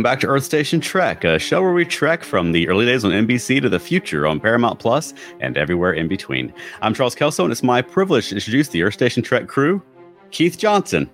[0.00, 3.04] Welcome back to Earth Station Trek, a show where we trek from the early days
[3.04, 6.54] on NBC to the future on Paramount Plus and everywhere in between.
[6.80, 9.82] I'm Charles Kelso, and it's my privilege to introduce the Earth Station Trek crew.
[10.30, 11.10] Keith Johnson.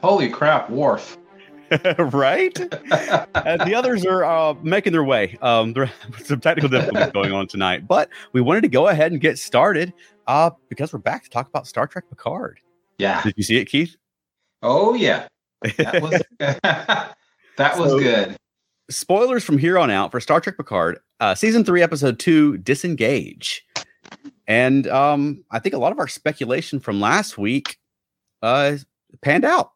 [0.00, 1.18] Holy crap, Worf.
[1.98, 2.58] right?
[2.58, 5.36] and the others are uh, making their way.
[5.42, 5.82] Um, there
[6.14, 9.38] are some technical difficulties going on tonight, but we wanted to go ahead and get
[9.38, 9.92] started
[10.26, 12.60] uh, because we're back to talk about Star Trek Picard.
[12.96, 13.22] Yeah.
[13.24, 13.94] Did you see it, Keith?
[14.62, 15.28] Oh, yeah.
[15.76, 17.12] That was,
[17.62, 18.36] that was So- good.
[18.90, 23.64] spoilers from here on out for Star Trek Picard, uh, season three, episode two, disengage.
[24.46, 27.78] And um, I think a lot of our speculation from last week
[28.42, 28.76] uh,
[29.22, 29.70] panned out.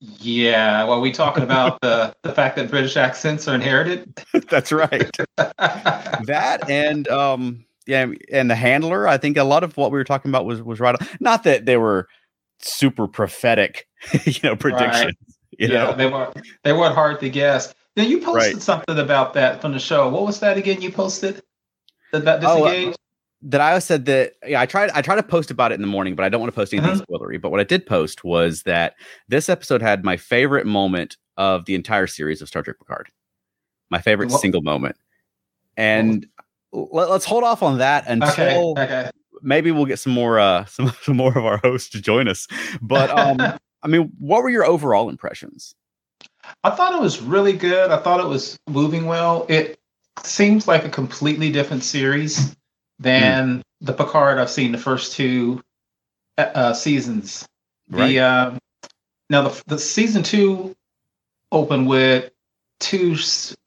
[0.00, 0.82] Yeah.
[0.84, 4.20] Well, we talking about the, the fact that British accents are inherited?
[4.50, 5.08] That's right.
[5.36, 9.06] that and um, yeah, and the handler.
[9.06, 10.96] I think a lot of what we were talking about was was right.
[11.00, 11.06] on.
[11.20, 12.08] Not that they were
[12.60, 13.86] super prophetic,
[14.24, 15.14] you know, predictions.
[15.58, 17.74] You yeah, know, they weren't they weren't hard to guess.
[17.96, 18.62] Now you posted Right.
[18.62, 20.08] something about that from the show.
[20.08, 20.80] What was that again?
[20.80, 21.42] You posted
[22.12, 22.96] about Oh, uh, disengage.
[23.42, 25.86] that I said that yeah, I tried I tried to post about it in the
[25.88, 27.04] morning, but I don't want to post anything Uh-huh.
[27.08, 27.40] spoilery.
[27.40, 28.94] But what I did post was that
[29.28, 33.10] this episode had my favorite moment of the entire series of Star Trek Picard.
[33.90, 34.96] My favorite What- single moment.
[35.76, 36.26] And
[36.72, 38.12] let, us hold off on that okay.
[38.12, 39.10] until Okay.
[39.42, 42.48] maybe we'll get some more uh some, some more of our hosts to join us.
[42.80, 45.74] But um I mean, what were your overall impressions?
[46.64, 47.90] I thought it was really good.
[47.90, 49.46] I thought it was moving well.
[49.48, 49.78] It
[50.22, 52.54] seems like a completely different series
[52.98, 53.60] than Hmm.
[53.80, 55.62] the Picard I've seen the first two
[56.38, 57.46] uh, uh, seasons.
[57.90, 58.08] Right.
[58.08, 58.58] The um,
[59.30, 60.74] now the the season two
[61.50, 62.30] opened with
[62.82, 63.16] two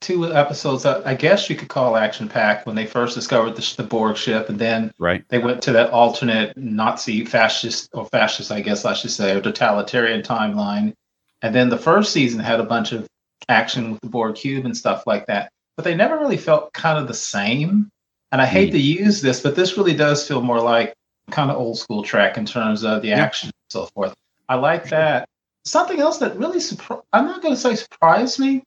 [0.01, 3.73] two episodes that I guess you could call action packed when they first discovered the,
[3.77, 5.23] the Borg ship, and then Right.
[5.29, 9.41] they went to that alternate Nazi fascist or fascist, I guess I should say, or
[9.41, 10.93] totalitarian timeline.
[11.41, 13.07] And then the first season had a bunch of
[13.47, 15.49] action with the Borg cube and stuff like that.
[15.77, 17.89] But they never really felt kind of the same.
[18.31, 18.75] And I hate hmm.
[18.75, 20.93] to use this, but this really does feel more like
[21.31, 23.23] kind of old school Trek in terms of the Yeah.
[23.23, 24.13] action and so forth.
[24.49, 25.27] I like that.
[25.63, 28.63] Something else that really surprised, I'm not going to say surprised me,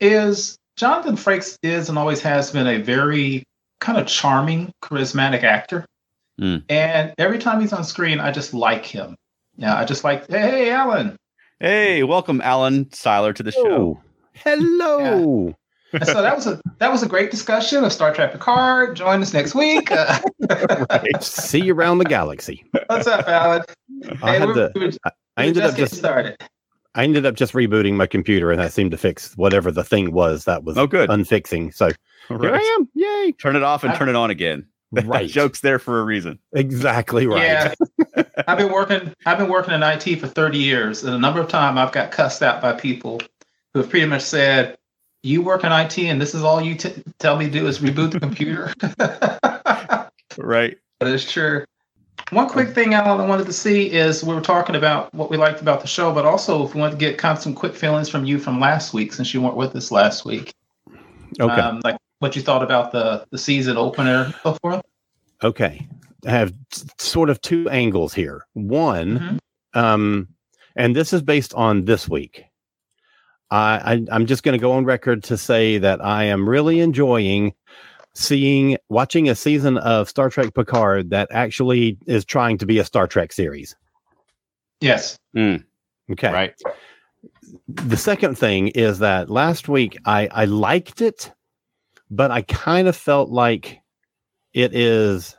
[0.00, 3.44] is Jonathan Frakes is and always has been a very
[3.80, 5.84] kind of charming, charismatic actor.
[6.40, 6.62] Mm.
[6.68, 9.16] And every time he's on screen, I just like him.
[9.56, 11.16] Yeah, I just like, hey, Alan.
[11.58, 14.00] Hey, welcome Alan Seiler to the show.
[14.34, 15.52] Hello.
[15.92, 18.94] And so that was a that was a great discussion of Star Trek Picard.
[18.94, 19.90] Join us next week.
[20.50, 22.64] Uh, See you around the galaxy.
[22.86, 23.62] what's up, Alan?
[24.22, 24.90] I Hey, had we're, to, we're,
[25.36, 26.36] I ended just up just started.
[26.98, 30.12] I ended up just rebooting my computer and that seemed to fix whatever the thing
[30.12, 31.08] was that was Oh, good.
[31.10, 31.72] unfixing.
[31.72, 31.90] So
[32.28, 32.88] here I am.
[32.94, 33.32] Yay.
[33.32, 34.66] Turn it off and I- turn it on again.
[35.04, 35.28] Right.
[35.28, 36.38] joke's there for a reason.
[36.54, 37.42] Exactly right.
[37.42, 39.12] Yeah, I've been working.
[39.26, 42.10] I've been working in IT for thirty years, and a number of times I've got
[42.10, 43.20] cussed out by people
[43.74, 44.78] who have pretty much said,
[45.22, 47.80] "You work in IT, and this is all you t- tell me to do is
[47.80, 48.72] reboot the computer."
[50.38, 50.78] Right.
[51.00, 51.64] That is true.
[52.30, 55.38] One quick thing, Alan, I wanted to see is we were talking about what we
[55.38, 57.74] liked about the show, but also if we want to get kind of some quick
[57.74, 60.52] feelings from you from last week, since you weren't with us last week.
[61.40, 61.60] Okay.
[61.60, 64.82] Um, like what you thought about the the season opener and so forth.
[65.42, 65.86] okay.
[66.26, 68.44] I have s- sort of two angles here.
[68.54, 69.38] One,
[69.74, 69.80] Mhm.
[69.80, 70.28] um,
[70.76, 72.44] and this is based on this week.
[73.50, 76.80] I, I I'm just going to go on record to say that I am really
[76.80, 77.54] enjoying
[78.18, 82.84] seeing watching a season of Star Trek Picard that actually is trying to be a
[82.84, 83.76] Star Trek series.
[84.80, 85.18] Yes.
[86.10, 86.32] Okay.
[86.32, 86.54] Right.
[87.68, 91.32] The second thing is that last week I I liked it,
[92.10, 93.80] but I kind of felt like
[94.52, 95.36] it is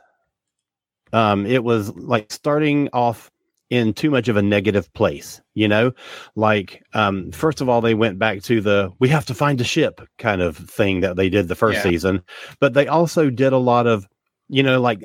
[1.12, 3.30] um it was like starting off
[3.70, 5.92] in too much of a negative place, you know?
[6.34, 9.64] Like um first of all they went back to the we have to find a
[9.64, 11.90] ship kind of thing that they did the first Yeah.
[11.90, 12.22] season,
[12.60, 14.06] but they also did a lot of
[14.48, 15.02] you know like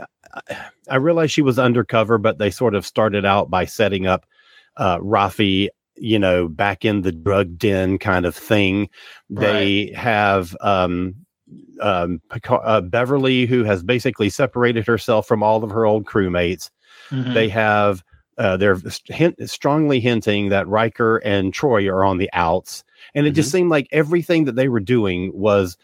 [0.89, 4.25] I- realized she was undercover, but they sort of started out by setting up
[4.77, 8.89] uh Raffi you know, back in the drug den kind of thing.
[9.29, 11.15] They have um,
[11.79, 12.19] um,
[12.50, 16.69] uh, Beverly, who has basically separated herself from all of her old crewmates.
[17.11, 17.33] Mhm.
[17.33, 18.03] They have
[18.37, 22.83] uh, they're hint, strongly hinting that Riker and Troi are on the outs,
[23.13, 25.77] and it just seemed like everything that they were doing was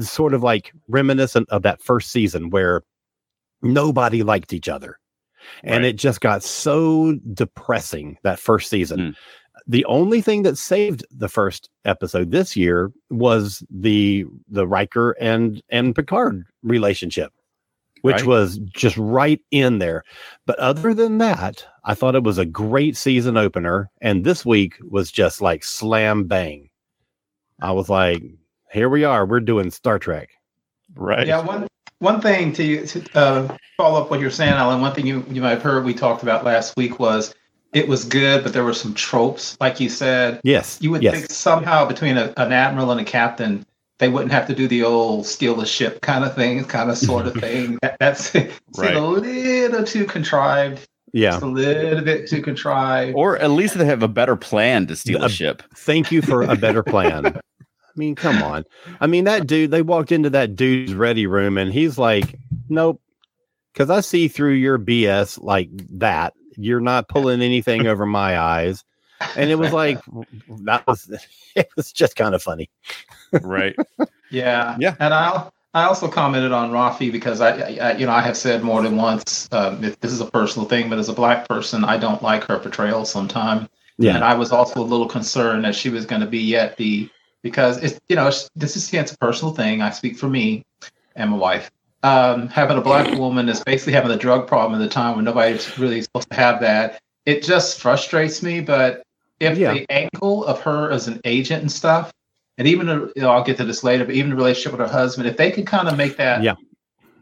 [0.00, 2.82] sort of like reminiscent of that first season where
[3.62, 4.98] nobody liked each other.
[5.62, 5.90] And Right.
[5.90, 8.98] it just got so depressing that first season.
[8.98, 9.14] Mm.
[9.66, 15.62] The only thing that saved the first episode this year was the the Riker and
[15.68, 17.32] and Picard relationship,
[18.02, 18.26] which Right.
[18.26, 20.04] was just right in there.
[20.46, 24.74] But other than that, I thought it was a great season opener, and this week
[24.88, 26.68] was just like slam bang.
[27.60, 28.22] I was like,
[28.72, 30.30] here we are, we're doing Star Trek.
[30.94, 31.26] Right.
[31.26, 31.66] Yeah, one
[32.00, 34.80] one thing to, to uh, follow up what you're saying, Alan.
[34.80, 37.34] One thing you you might have heard we talked about last week was
[37.72, 40.40] it was good, but there were some tropes, like you said.
[40.44, 43.66] Yes, You would yes, think somehow between a, an admiral and a captain,
[43.98, 46.96] they wouldn't have to do the old steal the ship kind of thing, kind of
[46.98, 47.78] sort of thing.
[47.82, 48.94] That, that's seemed Right.
[48.96, 50.86] a little too contrived.
[51.12, 51.30] yeah.
[51.32, 53.16] Just a little bit too contrived.
[53.16, 55.62] Or at least they have a better plan to steal a Uh, ship.
[55.74, 57.26] Thank you for a better plan.
[57.26, 57.40] I
[57.96, 58.64] mean, come on.
[59.00, 63.00] I mean, that dude, they walked into that dude's ready room and he's like, nope.
[63.72, 65.68] Because I see through your BS like
[65.98, 66.34] that.
[66.56, 68.84] You're not pulling anything over my eyes.
[69.36, 70.00] And it was like,
[70.64, 71.10] that was,
[71.56, 72.70] it was just kind of funny.
[73.42, 73.76] Right.
[74.30, 74.94] Yeah, Yeah.
[75.00, 78.62] And I I also commented on Raffi because I, I you know I have said
[78.62, 81.84] more than once um, if this is a personal thing, but as a black person,
[81.84, 83.68] I don't like her portrayal sometimes.
[83.98, 84.14] Yeah.
[84.14, 87.08] And I was also a little concerned that she was going to be yet the
[87.42, 89.82] because it's you know this is again, it's a personal thing.
[89.82, 90.64] I speak for me
[91.16, 91.70] and my wife.
[92.02, 95.24] Um, having a black woman is basically having a drug problem at the time when
[95.24, 97.00] nobody's really supposed to have that.
[97.26, 98.60] It just frustrates me.
[98.60, 99.02] But
[99.40, 99.74] if Yeah.
[99.74, 102.12] the angle of her as an agent and stuff,
[102.58, 104.86] and even uh, you know, I'll get to this later, but even the relationship with
[104.86, 106.56] her husband, if they could kind of make that Yeah.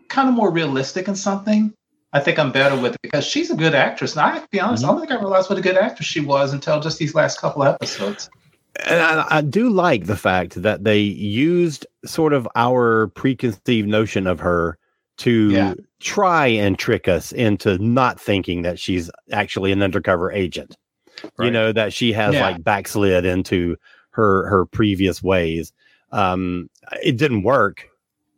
[0.09, 1.73] kind of more realistic and something,
[2.13, 4.13] I think I'm better with it because she's a good actress.
[4.13, 6.09] And I have to be honest, I don't think I realized what a good actress
[6.09, 8.31] she was until just these last couple episodes.
[8.87, 14.27] And I, I do like the fact that they used sort of our preconceived notion
[14.27, 14.79] of her
[15.19, 15.75] to Yeah.
[16.01, 20.77] try and trick us into not thinking that she's actually an undercover agent.
[21.41, 22.43] You know that she has Yeah.
[22.43, 23.77] like backslid into
[24.17, 25.73] her her previous ways.
[26.13, 26.69] Um,
[27.03, 27.89] it didn't work,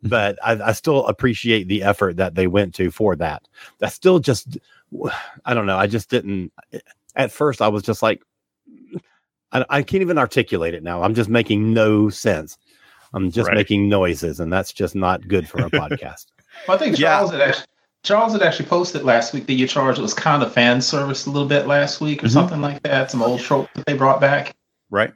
[0.03, 3.47] but I, I still appreciate the effort that they went to for that.
[3.79, 4.57] That's still just,
[5.45, 5.77] I don't know.
[5.77, 6.51] I just didn't.
[7.15, 8.21] At first, I was just like,
[9.51, 11.01] I, I can't even articulate it now.
[11.03, 12.57] I'm just making no sense.
[13.13, 13.55] I'm just Right.
[13.57, 16.27] making noises, and that's just not good for a podcast.
[16.67, 17.09] Well, I think Yeah.
[17.17, 17.65] Charles had actually
[18.03, 21.25] Charles had actually posted last week that you charged it was kind of fan service
[21.25, 22.31] a little bit last week or Mhm.
[22.31, 23.11] something like that.
[23.11, 24.55] Some old trope that they brought back.
[24.89, 25.13] Right.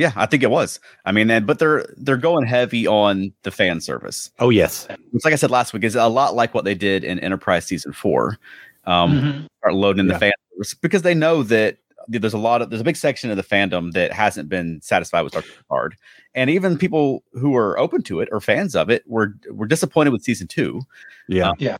[0.00, 0.80] Yeah, I think it was.
[1.04, 4.30] I mean, and, but they're they're going heavy on the fan service.
[4.38, 7.04] Oh yes, It's like I said last week, is a lot like what they did
[7.04, 8.38] in Enterprise season four.
[8.86, 9.46] Um, Mhm.
[9.58, 10.14] start loading Yeah.
[10.14, 11.76] the fan service because they know that
[12.08, 15.20] there's a lot of there's a big section of the fandom that hasn't been satisfied
[15.20, 15.96] with Star Trek Picard,
[16.34, 20.10] and even people who are open to it or fans of it were were disappointed
[20.14, 20.80] with season two.
[21.28, 21.52] Yeah.
[21.58, 21.76] yeah,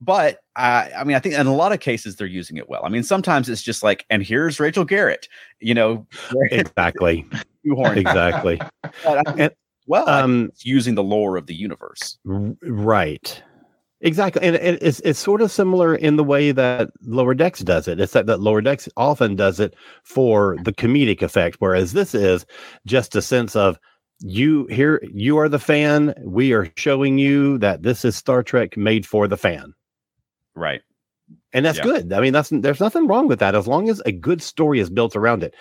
[0.00, 2.84] But I, I mean, I think in a lot of cases they're using it well.
[2.84, 5.28] I mean, sometimes it's just like, and here's Rachel Garrett,
[5.60, 6.06] you know,
[6.50, 7.26] exactly,
[7.64, 8.60] exactly.
[8.82, 9.52] But I think, And,
[9.86, 12.18] well, Um, it's using the lore of the universe.
[12.24, 13.42] Right.
[14.00, 14.46] Exactly.
[14.46, 17.98] And it, it's it's sort of similar in the way that lower decks does it.
[17.98, 19.74] It's that, that lower decks often does it
[20.04, 22.46] for the comedic effect whereas this is
[22.86, 23.76] just a sense of
[24.20, 26.14] you here you are the fan.
[26.24, 29.74] We are showing you that this is star trek made for the fan
[30.58, 30.82] Right.
[31.52, 31.84] and that's Yeah.
[31.84, 34.80] good i mean that's there's nothing wrong with that as long as a good story
[34.80, 35.54] is built around it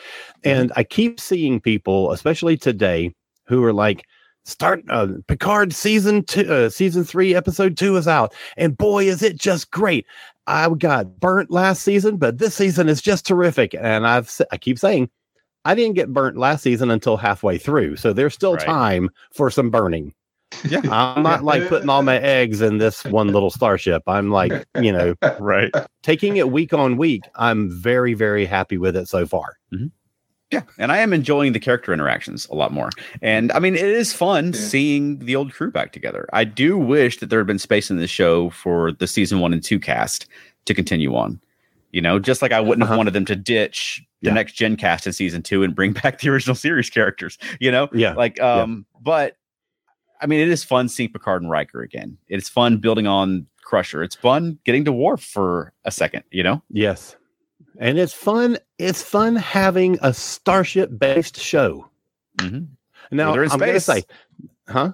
[0.44, 0.50] Mm-hmm.
[0.60, 3.14] and i keep seeing people especially today
[3.48, 4.04] who are like
[4.46, 9.22] start uh, picard season two uh, season three episode two is out and boy is
[9.22, 10.06] it just great
[10.48, 14.80] i got burnt last season but this season is just terrific and i've i keep
[14.80, 15.10] saying
[15.66, 18.66] i didn't get burnt last season until halfway through so there's still Right.
[18.66, 20.14] time for some burning
[20.68, 20.80] Yeah.
[20.92, 24.92] i'm not like putting all my eggs in this one little starship i'm like you
[24.94, 25.72] know Right.
[26.04, 29.58] taking it week on week, I'm very, very happy with it so far.
[30.52, 32.90] Yeah, and I am enjoying the character interactions a lot more.
[33.22, 34.60] And I mean, it is fun Yeah.
[34.62, 36.26] seeing the old crew back together.
[36.32, 39.52] I do wish that there had been space in the show for the season one
[39.52, 40.26] and two cast
[40.66, 41.42] to continue on.
[41.92, 42.98] You know, just like I wouldn't have Uh-huh.
[42.98, 44.36] wanted them to ditch the Yeah.
[44.36, 47.38] next gen cast in season two and bring back the original series characters.
[47.60, 48.14] You know, Yeah.
[48.14, 49.36] like um, but
[50.22, 52.18] I mean, it is fun seeing Picard and Riker again.
[52.28, 54.04] It's fun building on Crusher.
[54.04, 56.24] It's fun getting to Worf for a second.
[56.32, 57.16] You know, Yes.
[57.80, 58.58] And it's fun.
[58.80, 61.88] It's fun having a starship based show.
[62.38, 62.66] mm-hmm.
[63.16, 64.04] Now, they're in I'm going to space.
[64.04, 64.16] say,
[64.68, 64.94] huh?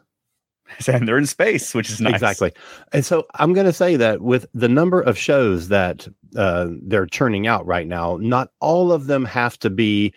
[0.87, 2.13] and they're in space, which is nice.
[2.13, 2.51] Exactly.
[2.91, 7.05] And so I'm going to say that with the number of shows that uh, they're
[7.05, 10.13] churning out right now, not all of them have to be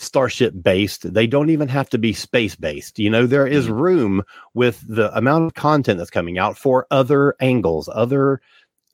[0.00, 1.12] starship based.
[1.12, 2.98] They don't even have to be space based.
[2.98, 4.22] You know, there is room
[4.54, 8.40] with the amount of content that's coming out for other angles, other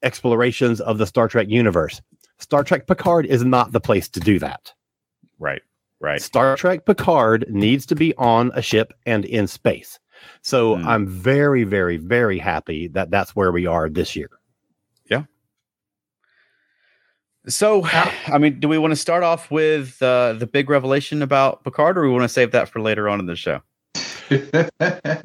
[0.02, 2.02] explorations of the Star Trek universe.
[2.38, 4.72] Star Trek Picard is not the place to do that.
[5.38, 5.62] Right.
[6.00, 6.20] Right.
[6.20, 9.98] Star Trek Picard needs to be on a ship and in space.
[10.42, 10.86] So Hmm.
[10.88, 14.30] I'm very, very, very happy that that's where we are this year.
[17.48, 17.84] So,
[18.26, 21.96] I mean, do we want to start off with uh, the big revelation about Picard,
[21.98, 23.62] or we want to save that for later on in the show?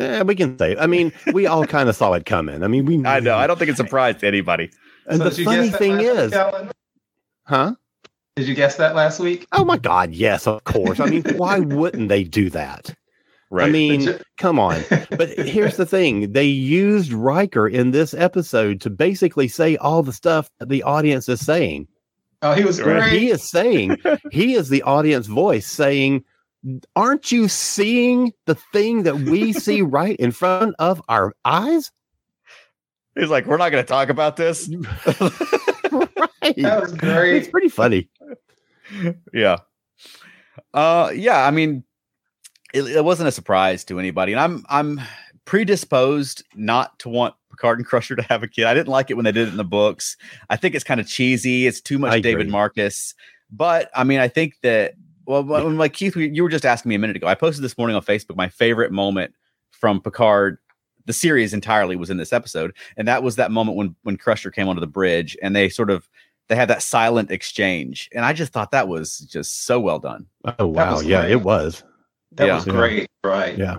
[0.00, 0.74] Eh, we can say.
[0.78, 2.62] I mean, we all kind of saw it coming.
[2.62, 3.04] I mean, we.
[3.04, 3.36] I know.
[3.36, 4.70] I don't think it surprised anybody.
[5.06, 6.70] And So the funny thing is, week,
[7.44, 7.74] huh?
[8.34, 9.46] Did you guess that last week?
[9.52, 10.14] Oh my God!
[10.14, 11.00] Yes, of course.
[11.00, 12.94] I mean, why wouldn't they do that?
[13.58, 14.82] I mean, But come on.
[15.10, 20.12] But here's the thing: they used Riker in this episode to basically say all the
[20.12, 21.88] stuff that the audience is saying.
[22.42, 23.12] oh, he was great.
[23.12, 23.96] He is saying,
[24.30, 26.24] he is the audience voice saying,
[26.94, 31.90] "Aren't you seeing the thing that we see right in front of our eyes?"
[33.18, 34.68] he's like, we're not going to talk about this.
[34.70, 36.56] right.
[36.56, 37.36] That was great.
[37.36, 38.08] It's pretty funny.
[39.34, 39.58] yeah.
[40.72, 41.44] Uh, yeah.
[41.44, 41.84] I mean,
[42.72, 45.00] it, it wasn't a surprise to anybody, and I'm I'm
[45.44, 48.64] predisposed not to want Picard and Crusher to have a kid.
[48.64, 50.16] I didn't like it when they did it in the books.
[50.48, 51.66] I think it's kind of cheesy.
[51.66, 52.52] It's too much I David agree.
[52.52, 53.14] Marcus.
[53.50, 54.94] But I mean, I think that
[55.26, 57.26] well, when, like Keith, you were just asking me a minute ago.
[57.26, 58.36] I posted this morning on Facebook.
[58.36, 59.34] My favorite moment
[59.70, 60.58] from Picard,
[61.06, 64.50] the series entirely, was in this episode, and that was that moment when when Crusher
[64.50, 66.08] came onto the bridge and they sort of
[66.48, 70.26] they had that silent exchange, and I just thought that was just so well done.
[70.58, 71.84] Oh wow, yeah, it was.
[72.32, 72.54] That Yeah.
[72.56, 73.08] was great.
[73.24, 73.56] Right.
[73.58, 73.78] Yeah.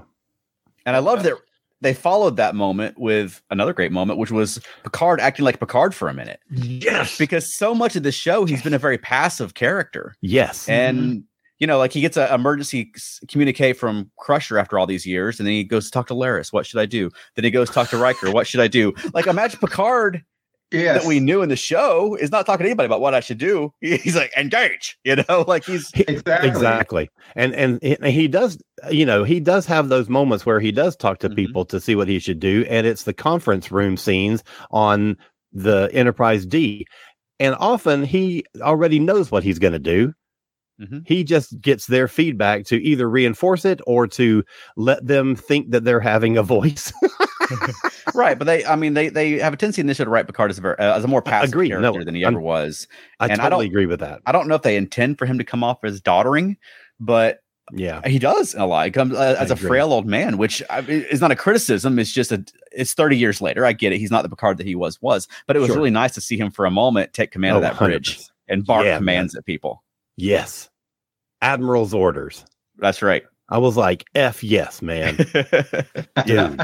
[0.85, 1.33] And I love that
[1.81, 6.07] they followed that moment with another great moment, which was Picard acting like Picard for
[6.09, 6.39] a minute.
[6.51, 7.17] Yes.
[7.17, 10.13] Because so much of the show, he's been a very passive character.
[10.21, 10.69] Yes.
[10.69, 11.19] And, mm-hmm.
[11.57, 15.39] you know, like he gets an emergency s- communique from Crusher after all these years,
[15.39, 16.53] and then he goes to talk to Laris.
[16.53, 17.09] What should I do?
[17.35, 18.29] Then he goes to talk to Riker.
[18.31, 18.93] What should I do?
[19.13, 20.23] Like, imagine Picard
[20.71, 21.01] Yes.
[21.01, 23.37] that we knew in the show is not talking to anybody about what I should
[23.37, 23.73] do.
[23.81, 26.49] He's like, engage, you know, like he's, exactly.
[26.49, 28.57] exactly and and he, and he does
[28.89, 31.35] you know he does have those moments where he does talk to Mhm.
[31.35, 35.17] people to see what he should do and it's the conference room scenes on
[35.53, 36.85] the enterprise d
[37.39, 40.13] and often he already knows what he's going to do
[40.81, 41.03] Mhm.
[41.07, 44.43] he just gets their feedback to either reinforce it or to
[44.77, 46.91] let them think that they're having a voice
[48.15, 48.37] right.
[48.37, 50.59] But they, I mean, they, they have a tendency in this to write Picard as
[50.59, 51.69] a, uh, as a more passive Agreed.
[51.69, 52.87] No, character than he I'm- ever was.
[53.19, 55.25] i And I totally don't- agree with that I don't know if they intend for
[55.25, 56.57] him to come off as doddering,
[56.99, 57.39] but
[57.73, 58.85] yeah he does a lot.
[58.85, 59.67] He comes uh, as a agree.
[59.67, 61.99] frail old man, which I, is not a criticism.
[61.99, 62.43] It's just a.
[62.73, 63.65] It's thirty years later.
[63.65, 63.99] I get it.
[63.99, 65.77] He's not the Picard that he was was, but it was Sure.
[65.77, 68.29] really nice to see him for a moment take command of Oh, that bridge 100%.
[68.49, 68.99] and bark Yeah, man.
[68.99, 69.83] commands at people.
[70.17, 70.69] yes
[71.41, 72.43] admiral's orders
[72.77, 73.23] That's right.
[73.49, 75.15] i was like f yes man
[76.25, 76.61] dude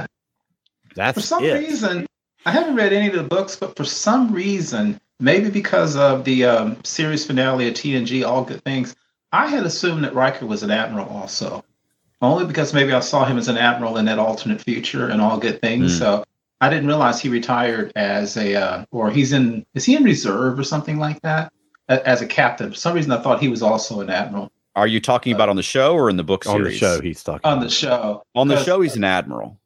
[0.95, 1.53] that's For some it.
[1.53, 2.05] reason,
[2.45, 6.45] I haven't read any of the books, but for some reason, maybe because of the
[6.45, 8.95] um, series finale of TNG, All Good Things,
[9.31, 11.63] I had assumed that Riker was an admiral also.
[12.21, 15.37] Only because maybe I saw him as an admiral in that alternate future and All
[15.37, 15.93] Good Things.
[15.93, 15.99] Hmm.
[15.99, 16.23] So
[16.61, 20.57] I didn't realize he retired as a, uh, or he's in, is he in reserve
[20.57, 21.51] or something like that?
[21.89, 22.71] A- As a captain.
[22.71, 25.55] For some reason, I thought he was also an admiral Are you talking about on
[25.57, 28.23] the show or in the book on the show he's talking on the show.
[28.35, 29.59] On the show, he's an admiral.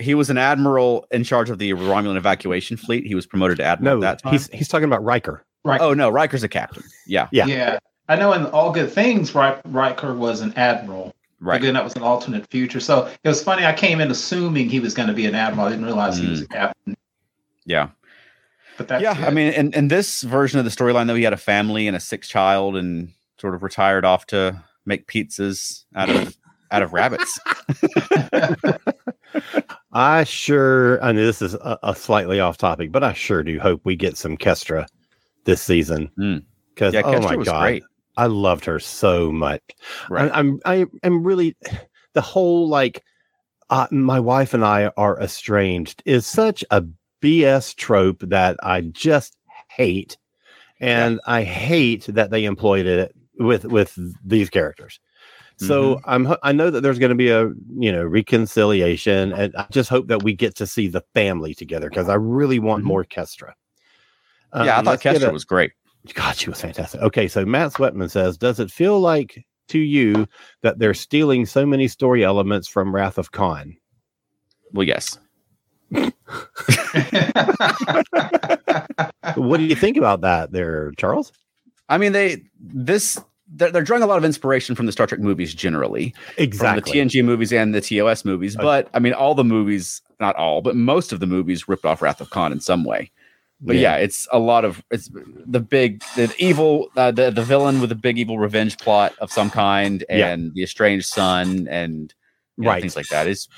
[0.00, 3.06] He was an admiral in charge of the Romulan evacuation fleet.
[3.06, 4.32] He was promoted to admiral no at that time.
[4.32, 5.80] he's he's talking about Riker Right.
[5.80, 6.82] oh no, Riker's a captain.
[7.06, 7.46] Yeah, Yeah.
[7.46, 7.78] Yeah.
[8.08, 11.14] I know in All Good Things, Ri- Riker was an admiral.
[11.38, 11.60] right.
[11.60, 12.80] Again, that was an alternate future.
[12.80, 13.64] So it was funny.
[13.64, 15.68] I came in assuming he was going to be an admiral.
[15.68, 16.50] I didn't realize he was a mm.
[16.50, 16.96] captain.
[17.66, 17.90] Yeah.
[18.76, 21.34] But that's yeah, I mean, in, in this version of the storyline, though, he had
[21.34, 26.08] a family and a sick child, and sort of retired off to make pizzas out
[26.08, 26.36] of
[26.70, 27.38] out of rabbits.
[29.92, 33.58] I sure, I know this is a, a slightly off topic, but I sure do
[33.58, 34.86] hope we get some Kestra
[35.44, 36.10] this season.
[36.16, 36.38] Hmm.
[36.74, 37.82] Because Yeah, oh Kestra my god, great.
[38.16, 39.62] I loved her so much.
[40.08, 40.30] Right.
[40.30, 41.56] I, I'm I am really
[42.12, 43.02] the whole like
[43.70, 46.84] uh, my wife and I are estranged is such a
[47.22, 49.36] BS trope that I just
[49.68, 50.16] hate,
[50.80, 55.00] and I hate that they employed it with with these characters.
[55.60, 56.10] So Mm-hmm.
[56.30, 57.48] I'm I know that there's going to be a
[57.78, 61.88] you know reconciliation, and I just hope that we get to see the family together
[61.90, 62.86] because I really want Mhm.
[62.86, 63.52] more Kestra.
[64.54, 65.72] yeah, I Um, thought Kestra a- was great.
[66.14, 67.02] God, she was fantastic.
[67.02, 70.26] Okay, so Matt Sweatman says, "Does it feel like to you
[70.62, 73.76] that they're stealing so many story elements from Wrath of Khan?"
[74.72, 75.18] Well, yes.
[79.34, 81.32] what do you think about that, there, Charles?
[81.88, 83.18] I mean, they this
[83.52, 86.80] they're, they're drawing a lot of inspiration from the Star Trek movies generally, Exactly.
[87.00, 88.56] from the TNG movies and the TOS movies.
[88.56, 88.62] Okay.
[88.64, 92.00] But I mean, all the movies, not all, but most of the movies ripped off
[92.02, 93.10] Wrath of Khan in some way.
[93.62, 97.80] But yeah, it's a lot of it's the big the evil uh, the the villain
[97.82, 100.28] with a big evil revenge plot of some kind Yeah.
[100.28, 102.14] and the estranged son and
[102.56, 102.80] you know, Right.
[102.80, 103.48] things like that is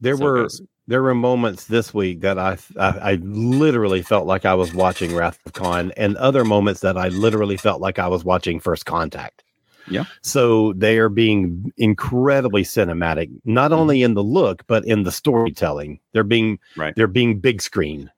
[0.00, 0.48] there so were.
[0.88, 5.14] There were moments this week that I, I I literally felt like I was watching
[5.14, 8.86] Wrath of Khan, and other moments that I literally felt like I was watching First
[8.86, 9.44] Contact.
[9.90, 10.04] Yeah.
[10.22, 13.80] So they are being incredibly cinematic, not Mm-hmm.
[13.80, 16.00] only in the look but in the storytelling.
[16.12, 16.94] They're being Right.
[16.96, 18.10] they're being big screen,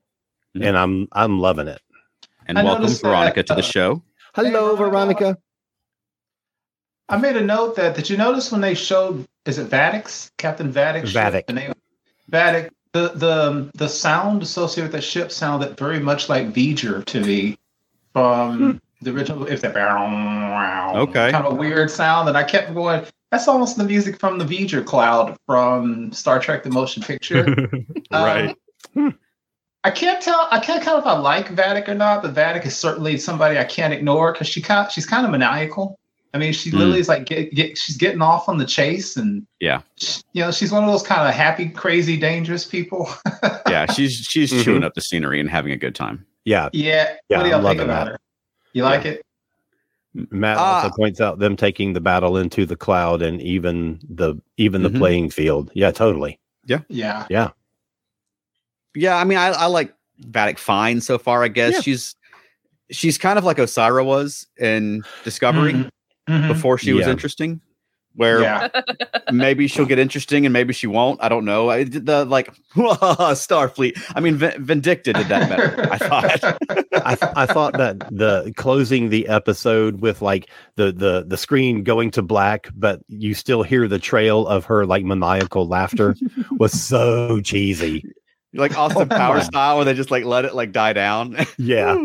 [0.55, 0.65] Mhm.
[0.65, 1.81] and I'm I'm loving it.
[2.47, 4.01] and I welcome noticed that, Veronica to the uh, show.
[4.33, 5.19] Hello, Veronica.
[5.19, 5.37] Veronica.
[7.09, 10.71] I made a note that did you notice when they showed is it Vadic's Captain
[10.71, 11.45] Vadic's ship?
[12.31, 12.69] Vadic.
[12.93, 17.21] the the the the sound associated with the ship sounded very much like V'ger to
[17.21, 17.57] me
[18.13, 18.77] from hmm.
[19.01, 19.75] the original if that
[20.95, 21.31] Okay.
[21.31, 24.45] kind of a weird sound and I kept going that's almost the music from the
[24.45, 27.45] V'ger cloud from Star Trek the Motion Picture
[28.11, 28.57] um, Right.
[28.95, 29.17] Um,
[29.83, 30.47] I can't tell.
[30.51, 33.63] I can't tell if I like Vadic or not, but Vadic is certainly somebody I
[33.63, 35.97] can't ignore because she kind, she's kind of maniacal.
[36.33, 36.73] I mean, she Mm.
[36.75, 39.81] literally is like get, get, she's getting off on the chase, and Yeah.
[39.99, 43.09] sh- you know, she's one of those kind of happy, crazy, dangerous people.
[43.67, 44.63] yeah, she's she's Mhm.
[44.63, 46.25] chewing up the scenery and having a good time.
[46.45, 47.15] Yeah, yeah.
[47.29, 48.11] Yeah, what do I'm y'all think about that.
[48.13, 48.19] her?
[48.73, 49.25] You like it?
[50.13, 50.75] Matt Ah.
[50.83, 54.91] also points out them taking the battle into the cloud and even the even Mhm.
[54.93, 55.69] the playing field.
[55.73, 56.39] Yeah, totally.
[56.65, 56.79] Yeah.
[56.89, 57.49] Yeah, yeah,
[58.95, 59.17] yeah.
[59.17, 59.93] I mean, I, I like
[60.29, 61.43] Vadic fine so far.
[61.43, 61.81] I guess Yeah.
[61.81, 62.15] she's
[62.89, 65.89] she's kind of like Osyraa was in Discovery Mhm.
[66.31, 66.47] Mhm.
[66.47, 67.61] before she was interesting.
[68.13, 68.67] Where Yeah.
[69.31, 71.23] maybe she'll get interesting and maybe she won't.
[71.23, 71.69] I don't know.
[71.69, 74.01] I did the like Starfleet.
[74.15, 75.87] I mean, v- Vindicta did that better.
[75.91, 76.57] I thought.
[77.05, 81.83] I, th- I thought that the closing the episode with like the the the screen
[81.83, 86.15] going to black, but you still hear the trail of her like maniacal laughter
[86.59, 88.03] was so cheesy.
[88.53, 91.37] Like Austin oh Power style, where they just like let it like die down.
[91.57, 91.95] Yeah.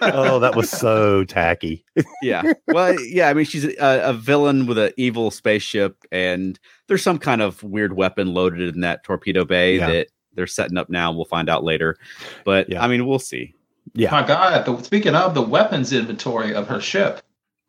[0.00, 1.84] Oh, that was so tacky.
[2.22, 2.52] yeah.
[2.68, 3.28] Well, yeah.
[3.28, 6.58] I mean, she's a, a villain with an evil spaceship, and
[6.88, 9.86] there's some kind of weird weapon loaded in that torpedo bay Yeah.
[9.90, 11.12] that they're setting up now.
[11.12, 11.96] We'll find out later.
[12.44, 12.82] But Yeah.
[12.84, 13.54] I mean, we'll see.
[13.94, 14.10] Yeah.
[14.10, 14.64] My God!
[14.66, 17.22] The, speaking of the weapons inventory of her ship,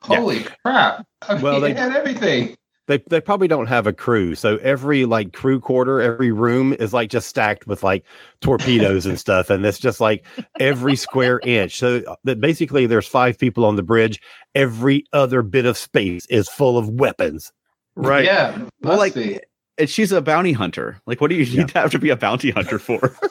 [0.10, 0.18] Yeah.
[0.18, 1.06] holy crap!
[1.28, 2.56] I mean, Well, they- had everything.
[2.88, 6.94] They they probably don't have a crew, so every like crew quarter, every room is
[6.94, 8.06] like just stacked with like
[8.42, 10.26] torpedoes and stuff, and it's just like
[10.60, 11.78] every square inch.
[11.78, 14.22] So uh, that basically, there's five people on the bridge.
[14.56, 17.52] Every other bit of space is full of weapons.
[17.96, 18.26] Right.
[18.26, 18.58] Yeah.
[18.82, 19.40] Well, like, be.
[19.78, 21.02] And she's a bounty hunter.
[21.06, 21.60] Like, what do you Yeah.
[21.64, 23.16] need to have to be a bounty hunter for?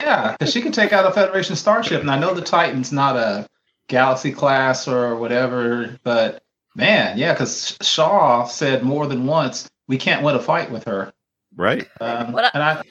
[0.00, 3.16] Yeah, because she can take out a Federation starship, and I know the Titan's not
[3.16, 3.46] a
[3.88, 6.42] Galaxy class or whatever, but
[6.78, 11.12] man, yeah, because Shaw said more than once we can't win a fight with her.
[11.56, 11.86] right.
[12.00, 12.82] Um, What I- and I,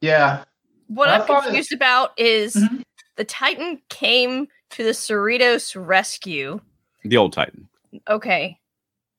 [0.00, 0.44] yeah,
[0.88, 2.82] What I I'm thought it- confused about is Mhm.
[3.16, 6.60] the Titan came to the Cerritos rescue.
[7.04, 7.68] The old Titan.
[8.08, 8.58] Okay.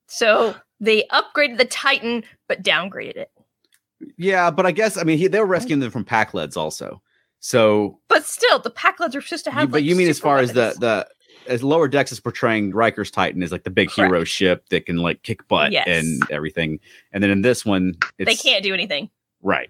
[0.08, 3.32] So they upgraded the Titan but downgraded it.
[4.18, 7.02] Yeah, but I guess I mean he, they were rescuing them from Pakleds also.
[7.40, 9.70] So, But still, the pack leads are supposed to you- have.
[9.72, 11.08] but like, you mean as super far as the the
[11.48, 14.98] as lower decks is portraying Riker's Titan as like the big hero ship that can
[14.98, 15.88] like kick butt Yes.
[15.88, 16.80] and everything,
[17.12, 19.10] and then in this one, it's, they can't do anything.
[19.42, 19.70] Right.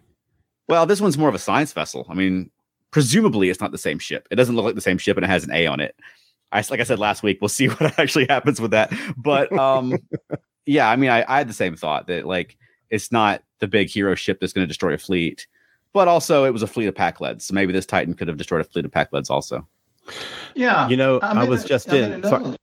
[0.68, 2.06] Well, this one's more of a science vessel.
[2.10, 2.50] I mean,
[2.92, 4.28] presumably it's not the same ship.
[4.32, 5.96] It doesn't look like the same ship and it has an A on it.
[6.52, 8.94] I like I said last week, we'll see what actually happens with that.
[9.18, 9.98] But um
[10.66, 12.58] yeah, I mean I, I had the same thought that like
[12.90, 15.48] it's not the big hero ship that's going to destroy a fleet.
[15.94, 17.42] But also it was a fleet of Pakleds.
[17.44, 19.68] So maybe this Titan could have destroyed a fleet of Pakleds also.
[20.56, 20.88] Yeah.
[20.90, 22.26] You know, I, made was just I made in.
[22.26, 22.58] a so- note.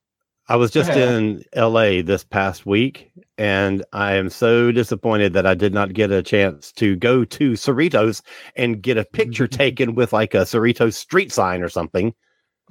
[0.49, 5.55] I was just in LA this past week, and I am so disappointed that I
[5.55, 8.21] did not get a chance to go to Cerritos
[8.57, 12.13] and get a picture taken with like a Cerritos street sign or something.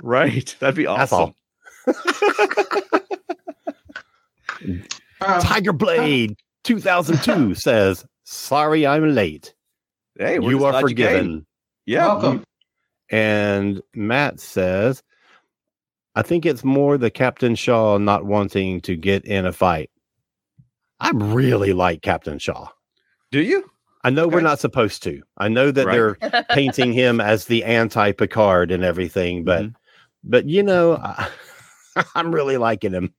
[0.02, 0.54] Right.
[0.60, 1.34] That'd be That's all.
[5.22, 9.54] Um, Tiger Blade 2002 says, Sorry I'm late.
[10.18, 10.88] Hey, we're You are glad came.
[10.90, 11.46] forgiven.
[11.86, 12.08] yeah.
[12.08, 12.44] welcome.
[13.12, 15.02] And Matt says,
[16.16, 19.90] I think it's more the Captain Shaw not wanting to get in a fight.
[21.00, 22.68] I really like Captain Shaw.
[23.32, 23.70] Do you?
[24.04, 25.22] I know we're not supposed to.
[25.38, 26.16] I know that Right.
[26.20, 29.76] they're painting him as the anti Picard and everything, but Mhm.
[30.24, 31.30] but you know, I,
[32.16, 33.14] I'm really liking him.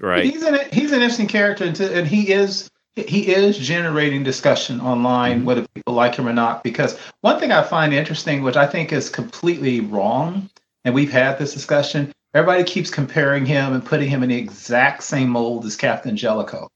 [0.00, 0.24] Right.
[0.24, 2.70] He's an he's an interesting character, and, to, and he is
[3.08, 5.46] he is generating discussion online, Mm-hmm.
[5.46, 6.62] whether people like him or not.
[6.62, 10.48] Because one thing I find interesting, which I think is completely wrong,
[10.84, 15.02] and we've had this discussion, everybody keeps comparing him and putting him in the exact
[15.02, 16.68] same mold as Captain Jellicoe.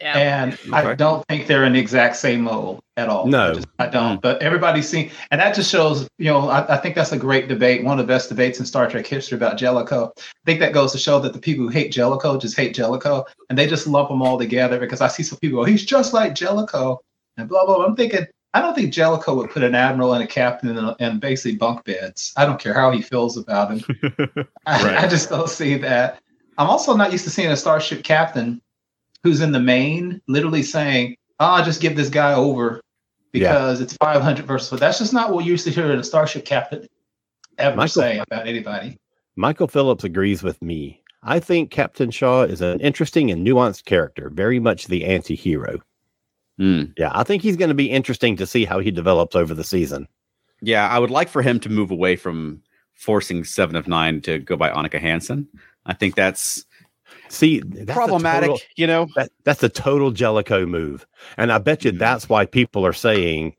[0.00, 0.16] Yeah.
[0.44, 3.26] And I don't think they're in the exact same mold at all.
[3.26, 3.50] No.
[3.50, 4.20] I, just- I don't.
[4.22, 7.48] But everybody's seen, and that just shows, you know, I, I think that's a great
[7.48, 10.12] debate, one of the best debates in Star Trek history about Jellicoe.
[10.18, 13.24] I think that goes to show that the people who hate Jellicoe just hate Jellicoe,
[13.48, 16.12] and they just lump them all together because I see some people go, he's just
[16.12, 17.00] like Jellicoe,
[17.36, 17.84] and blah, blah, blah.
[17.84, 21.18] I'm thinking, I don't think Jellicoe would put an admiral and a captain in, in
[21.18, 22.32] basically bunk beds.
[22.36, 23.84] I don't care how he feels about him.
[24.66, 26.20] I, I just don't see that.
[26.58, 28.60] I'm also not used to seeing a starship captain
[29.22, 32.80] who's in the main literally saying, "Oh, just give this guy over
[33.32, 36.04] because it's 500 versus." But that's just not what you used to hear in a
[36.04, 36.86] starship captain
[37.58, 38.98] ever Michael- say about anybody.
[39.36, 41.00] Michael Phillips agrees with me.
[41.22, 45.80] I think Captain Shaw is an interesting and nuanced character, very much the anti hero.
[46.60, 46.92] Mm.
[46.98, 49.64] Yeah, I think he's going to be interesting to see how he develops over the
[49.64, 50.06] season.
[50.60, 54.38] Yeah, I would like for him to move away from forcing Seven of Nine to
[54.38, 55.48] go by Annika Hansen.
[55.86, 56.64] I think that's,
[57.32, 58.50] See, that's problematic.
[58.50, 61.06] total- you know, that, that's a total Jellicoe move.
[61.36, 61.98] And I bet you Mhm.
[61.98, 63.54] that's why people are saying,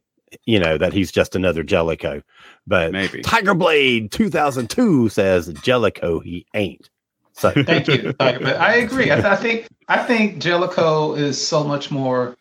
[0.45, 2.21] you know, that he's just another Jellicoe.
[2.67, 3.21] But maybe.
[3.23, 6.89] Tiger Blade 2002 says Jellicoe he ain't.
[7.33, 9.11] So Thank you, But I agree.
[9.11, 12.35] I, th- I think I think Jellicoe is so much more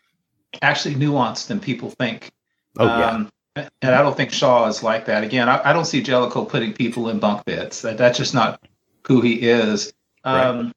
[0.61, 2.31] actually nuanced than people think.
[2.79, 3.07] oh yeah.
[3.11, 5.25] Um, and I don't think Shaw is like that.
[5.25, 7.81] Again, I, I don't see Jellicoe putting people in bunk beds.
[7.83, 8.63] That, that's just not
[9.07, 9.93] who he is.
[10.27, 10.73] Right.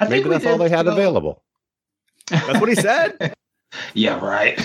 [0.00, 1.42] I Maybe we that's all they had go- available.
[2.28, 3.34] That's what he said.
[3.94, 4.58] yeah, right.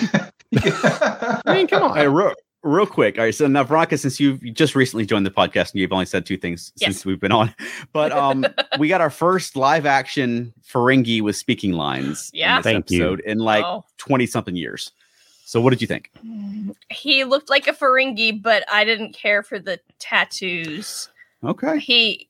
[0.56, 1.96] I mean, come on.
[1.96, 3.18] right, real, real quick.
[3.18, 6.06] All right, so now Veronica, since you've just recently joined the podcast and you've only
[6.06, 6.88] said two things Yes.
[6.90, 7.54] since we've been on,
[7.92, 8.46] but um,
[8.78, 12.30] we got our first live action Ferengi with speaking lines.
[12.32, 12.58] Yeah.
[12.58, 13.18] this Thank you.
[13.26, 13.84] in like Oh.
[13.98, 14.90] twenty something years.
[15.46, 16.10] So, what did you think?
[16.90, 21.08] He looked like a Ferengi, but I didn't care for the tattoos.
[21.44, 22.28] Okay, He,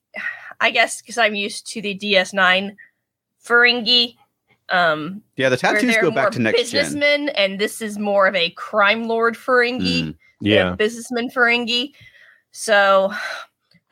[0.61, 2.75] I guess, because I'm used to the DS9
[3.45, 4.17] Ferengi.
[4.71, 7.29] Um, yeah, the tattoos go back to next gen.
[7.31, 10.05] and this is more of a crime lord Ferengi.
[10.05, 10.75] Mm, Yeah.
[10.75, 11.93] businessman Ferengi.
[12.53, 13.13] So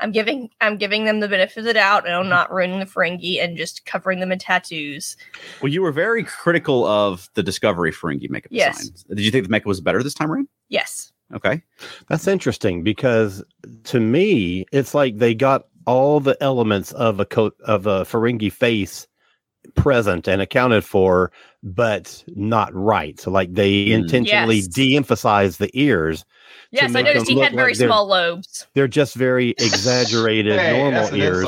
[0.01, 2.87] I'm giving I'm giving them the benefit of the doubt, and I'm not ruining the
[2.87, 5.17] Ferengi and just covering them in tattoos.
[5.61, 8.79] Well, you were very critical of the Discovery Ferengi makeup Yes.
[8.79, 9.05] designs.
[9.05, 10.49] Did you think the makeup was better this time around?
[10.69, 11.13] Yes.
[11.35, 11.63] Okay,
[12.09, 13.43] That's interesting because
[13.85, 18.53] to me, it's like they got all the elements of a coat of a Ferengi
[18.53, 19.07] face
[19.75, 21.31] present and accounted for,
[21.63, 23.19] but not right.
[23.21, 23.93] So like they Mm.
[24.03, 24.67] intentionally Yes.
[24.69, 26.25] de-emphasize the ears.
[26.71, 28.67] Yes, I make noticed he had very like they're- small lobes.
[28.75, 31.47] They're just very exaggerated Hey, normal ears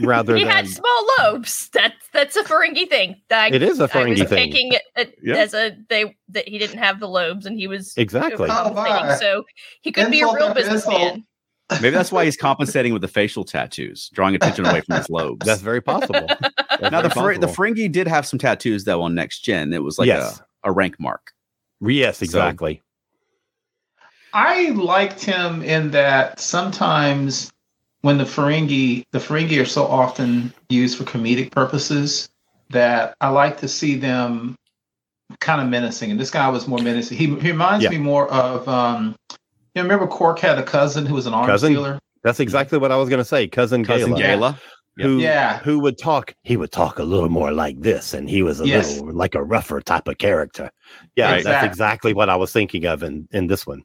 [0.00, 1.70] rather He than had small lobes.
[1.72, 3.16] That's that's a Ferengi thing.
[3.30, 4.28] I, it is a I was thing.
[4.28, 4.82] taking it
[5.22, 5.36] Yeah.
[5.36, 8.48] as a they that he didn't have the lobes and he was Exactly.
[8.48, 9.16] Compensating, my.
[9.16, 9.44] so
[9.82, 10.84] he could be a real after insult.
[10.84, 11.24] businessman.
[11.70, 15.44] Maybe that's why he's compensating with the facial tattoos, drawing attention away from his lobes.
[15.46, 16.26] That's very possible.
[16.80, 17.64] That's now the very Fer- the possible.
[17.64, 19.72] Ferengi did have some tattoos though on next gen.
[19.72, 20.40] It was like Yes.
[20.64, 21.32] a, a rank mark.
[21.80, 22.82] yes, exactly.
[24.32, 27.52] I liked him in that sometimes
[28.02, 32.28] when the Ferengi, the Ferengi are so often used for comedic purposes
[32.70, 34.56] that I like to see them
[35.40, 36.10] kind of menacing.
[36.10, 37.16] And this guy was more menacing.
[37.16, 37.90] He, he reminds Yeah.
[37.90, 39.14] me more of, um,
[39.74, 41.72] you remember Quark had a cousin who was an arms Cousin?
[41.72, 41.98] dealer?
[42.22, 43.46] That's exactly what I was going to say.
[43.48, 44.18] Cousin, Cousin Gaila.
[44.20, 44.36] Yeah.
[44.36, 44.58] Gaila.
[44.96, 45.06] Yep.
[45.06, 45.58] who Yeah.
[45.58, 48.66] who would talk he would talk a little more like this and he was a
[48.68, 48.98] Yes.
[48.98, 50.70] little like a rougher type of character
[51.16, 51.42] yeah Right.
[51.42, 53.82] that's exactly what i was thinking of in in this one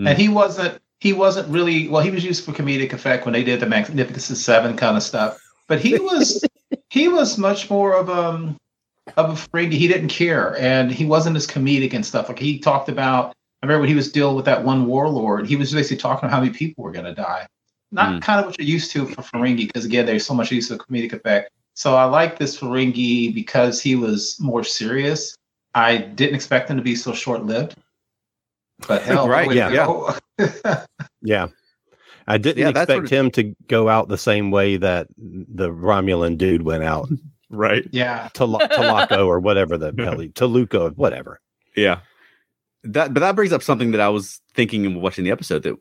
[0.00, 0.08] Mm.
[0.08, 3.44] And he wasn't, he wasn't really, well, he was used for comedic effect when they
[3.44, 5.38] did the Magnificent Seven kind of stuff.
[5.68, 6.44] But he was,
[6.90, 8.56] he was much more of um
[9.16, 9.74] of a Ferengi.
[9.74, 12.28] He didn't care, and he wasn't as comedic and stuff.
[12.28, 13.34] Like he talked about.
[13.64, 15.46] I remember when he was dealing with that one warlord.
[15.46, 17.46] He was basically talking about how many people were going to die.
[17.92, 18.20] Not Mm.
[18.22, 20.78] kind of what you're used to for Ferengi, because again, there's so much use of
[20.80, 21.50] comedic effect.
[21.72, 25.34] So I like this Ferengi because he was more serious.
[25.74, 27.76] I didn't expect him to be so short lived.
[28.86, 30.84] But hell, Right, way to yeah.
[31.22, 31.46] yeah
[32.26, 36.36] i didn't Yeah, expect what him to go out the same way that the romulan
[36.36, 37.08] dude went out
[37.50, 37.86] Right.
[37.92, 38.28] yeah.
[38.34, 41.40] to Tolaco or whatever the hell he Toluca, whatever
[41.76, 42.00] Yeah.
[42.84, 45.62] That, but that brings up something that I was thinking and watching the episode.
[45.62, 45.76] That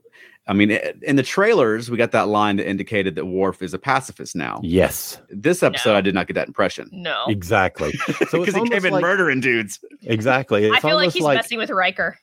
[0.48, 3.80] I mean, in the trailers, we got that line that indicated that Worf is a
[3.80, 4.60] pacifist now.
[4.64, 5.98] yes This episode, No.
[5.98, 7.26] I did not get that impression No.
[7.30, 7.92] exactly
[8.30, 9.80] so because he came in like, murdering dudes.
[10.02, 12.18] exactly it's I feel like he's like messing with Riker.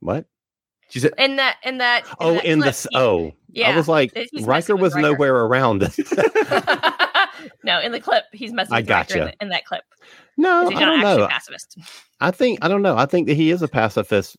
[0.00, 0.26] what
[0.90, 3.70] She said, In that in that in oh that in clip, this he- oh yeah.
[3.70, 5.08] i was like he's riker was Riker.
[5.08, 5.80] nowhere around
[7.64, 9.36] no, in the clip, he's messing I with Riker in, gotcha.
[9.38, 9.82] the, in that clip.
[10.36, 11.78] No He's i not don't actually know a pacifist.
[12.20, 12.96] I think I don't know.
[12.96, 14.36] I think that he is a pacifist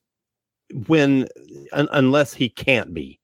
[0.88, 1.28] when
[1.74, 3.20] un, unless he can't be.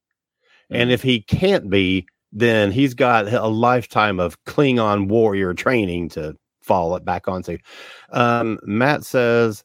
[0.70, 6.36] And if he can't be, then he's got a lifetime of Klingon warrior training to
[6.62, 7.58] fall it back onto.
[8.12, 9.64] Um, Matt says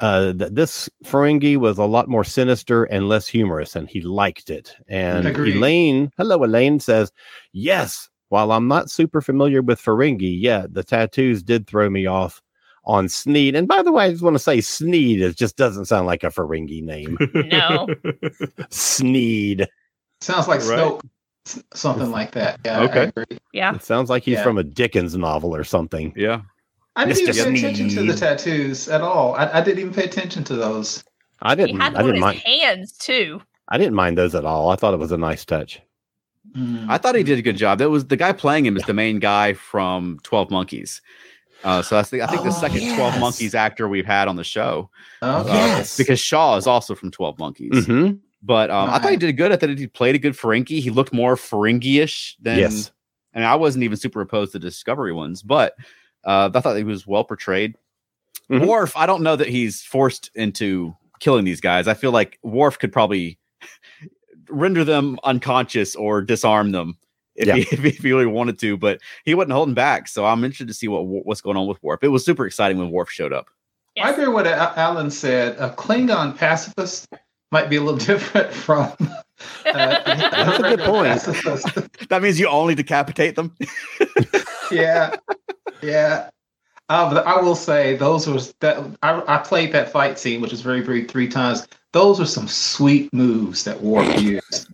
[0.00, 4.50] uh, that this Ferengi was a lot more sinister and less humorous, and he liked
[4.50, 4.74] it.
[4.88, 5.56] And Agreed.
[5.56, 7.12] Elaine, hello, Elaine says,
[7.52, 8.08] yes.
[8.30, 12.40] While I'm not super familiar with Ferengi yet, the tattoos did throw me off
[12.84, 13.54] on Sneed.
[13.54, 15.20] And by the way, I just want to say Sneed.
[15.20, 17.18] It just doesn't sound like a Ferengi name.
[17.34, 17.88] No.
[18.70, 19.68] Sneed.
[20.20, 20.78] Sounds like Right.
[20.78, 22.60] Snoke, something like that.
[22.64, 23.02] Yeah, I Okay.
[23.04, 23.38] agree.
[23.52, 23.74] Yeah.
[23.74, 24.42] It sounds like he's Yeah.
[24.44, 26.12] from a Dickens novel or something.
[26.16, 26.42] Yeah.
[26.96, 27.40] I didn't Mr.
[27.40, 29.34] even pay attention to the tattoos at all.
[29.34, 31.02] I, I didn't even pay attention to those.
[31.42, 31.80] I didn't.
[31.80, 32.38] had I one didn't his mind.
[32.40, 33.40] hands too.
[33.68, 34.70] I didn't mind those at all.
[34.70, 35.80] I thought it was a nice touch.
[36.56, 36.86] Mm.
[36.88, 37.78] I thought he did a good job.
[37.78, 41.00] That was the guy playing him is the main guy from Twelve Monkeys.
[41.62, 43.18] Uh, so that's the, I think the Oh, second Twelve.
[43.20, 44.90] Monkeys actor we've had on the show.
[45.22, 45.50] Okay.
[45.50, 45.96] Uh, Yes.
[45.96, 47.86] because Shaw is also from Twelve Monkeys.
[47.86, 49.18] hmm But um, I thought he Right.
[49.20, 49.52] did good.
[49.52, 50.80] I thought he played a good Ferengi.
[50.80, 52.58] He looked more Ferengi-ish than.
[52.58, 52.90] Yes.
[53.32, 55.74] And I wasn't even super opposed to Discovery ones, but
[56.24, 57.76] uh, I thought he was well portrayed.
[58.50, 58.66] Mhm.
[58.66, 61.86] Worf, I don't know that he's forced into killing these guys.
[61.86, 63.38] I feel like Worf could probably
[64.48, 66.96] render them unconscious or disarm them
[67.36, 67.56] if, Yeah.
[67.56, 70.08] he, if, he, really wanted to, but he wasn't holding back.
[70.08, 72.00] So I'm interested to see what what's going on with Worf.
[72.02, 73.46] It was super exciting when Worf showed up.
[73.96, 74.12] I Yes.
[74.12, 75.56] agree with what Alan said.
[75.58, 77.08] A Klingon pacifist
[77.52, 78.92] might be a little different from.
[79.66, 79.72] Uh,
[80.04, 81.06] That's a good point.
[81.08, 82.08] pacifist.
[82.08, 83.54] That means you only decapitate them.
[84.70, 85.16] yeah,
[85.82, 86.30] yeah.
[86.88, 90.50] Uh, but I will say those was that I, I played that fight scene, which
[90.50, 91.66] was very brief, three times.
[91.92, 94.68] Those were some sweet moves that Worf used.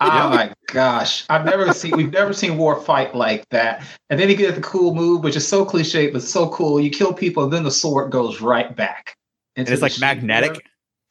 [0.00, 3.84] Oh my gosh, I've never seen we've never seen Worf fight like that.
[4.10, 6.80] And then he gets the cool move, which is so cliche but so cool.
[6.80, 9.16] You kill people, and then the sword goes right back.
[9.56, 10.00] And it's like sheath.
[10.00, 10.66] magnetic.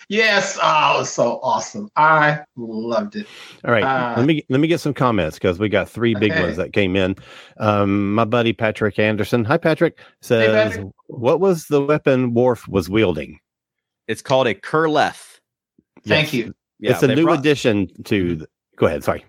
[0.10, 1.90] Yes, oh, it was so awesome.
[1.98, 3.28] I loved it.
[3.66, 6.32] All right, Uh, let me let me get some comments because we got three big
[6.32, 6.42] Okay.
[6.42, 7.16] ones that came in.
[7.60, 10.94] Um, my buddy Patrick Anderson, hi Patrick, says, Patrick.
[11.08, 13.40] "What was the weapon Worf was wielding?"
[14.08, 15.37] It's called a Kurleth.
[16.08, 16.54] Thank you.
[16.80, 18.24] Yeah, it's a new brought- addition to.
[18.26, 18.40] Mm-hmm.
[18.40, 19.04] The, go ahead.
[19.04, 19.26] Sorry.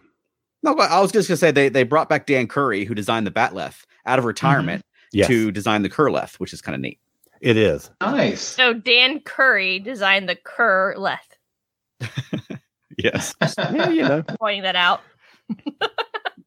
[0.63, 3.27] No, but I was just gonna say they they brought back Dan Curry, who designed
[3.27, 4.29] the Batleth, out of mm-hmm.
[4.29, 6.99] retirement Yes, to design the Kurleth, which is kind of neat.
[7.41, 7.91] it is.
[8.01, 8.43] Nice.
[8.43, 11.37] So Dan Curry designed the Cur Leth.
[12.99, 13.35] Yes.
[13.59, 14.23] Yeah, you know.
[14.41, 15.01] Pointing that out.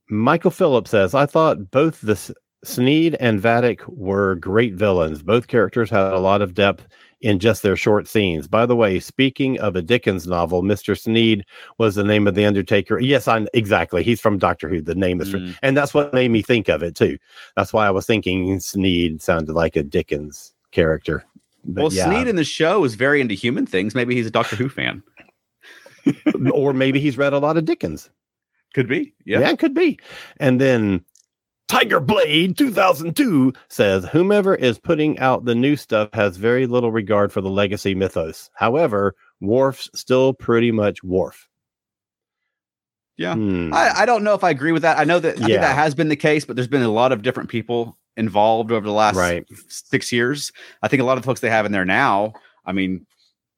[0.10, 2.32] Michael Phillips says, I thought both the S-
[2.64, 5.24] Sneed and Vadic were great villains.
[5.24, 6.88] Both characters had a lot of depth
[7.22, 8.48] in just their short scenes.
[8.48, 11.00] By the way, speaking of a Dickens novel, Mr.
[11.00, 11.46] Sneed
[11.78, 13.00] was the name of the Undertaker.
[13.00, 14.04] Yes, I exactly.
[14.04, 14.82] He's from Doctor Who.
[14.82, 15.58] The name is, from, Mm.
[15.62, 17.18] and that's what made me think of it too.
[17.56, 21.24] That's why I was thinking Sneed sounded like a Dickens character.
[21.64, 22.06] But well, yeah.
[22.06, 23.94] Sneed in the show is very into human things.
[23.94, 25.04] Maybe he's a Doctor Who fan.
[26.52, 28.10] or maybe he's read a lot of Dickens.
[28.74, 29.14] Could be.
[29.26, 29.42] Yeah.
[29.42, 29.50] Yeah.
[29.52, 30.00] it could be.
[30.38, 31.04] And then
[31.72, 37.32] Tiger Blade 2002 says whomever is putting out the new stuff has very little regard
[37.32, 38.50] for the legacy mythos.
[38.54, 41.48] However, Worf's still pretty much Worf.
[43.16, 43.36] Yeah.
[43.36, 43.74] Hmm.
[43.74, 45.00] I, I don't know if I agree with that.
[45.00, 45.62] I know that I Yeah.
[45.62, 48.86] that has been the case, but there's been a lot of different people involved over
[48.86, 49.46] the last Right.
[49.70, 50.52] six years.
[50.84, 52.34] I think a lot of the folks they have in there now.
[52.66, 53.06] I mean,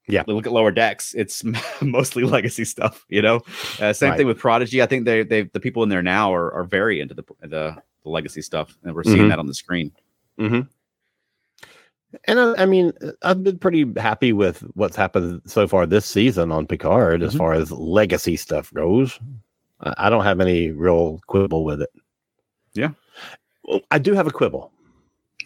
[0.07, 0.23] Yeah.
[0.27, 1.15] look at lower decks.
[1.15, 1.43] It's
[1.81, 3.05] mostly legacy stuff.
[3.09, 3.41] You know,
[3.81, 4.17] uh, same Right.
[4.17, 4.83] thing with Prodigy.
[4.83, 7.77] I think they they the people in there now are, are very into the, the
[8.03, 9.29] the legacy stuff, and we're seeing Mhm.
[9.29, 9.91] that on the screen.
[10.37, 10.61] hmm
[12.27, 16.51] And I, I mean, I've been pretty happy with what's happened so far this season
[16.51, 17.37] on Picard as Mhm.
[17.37, 19.19] far as legacy stuff goes.
[19.81, 21.89] I, I don't have any real quibble with it.
[22.73, 22.91] Yeah.
[23.63, 24.71] Well, I do have a quibble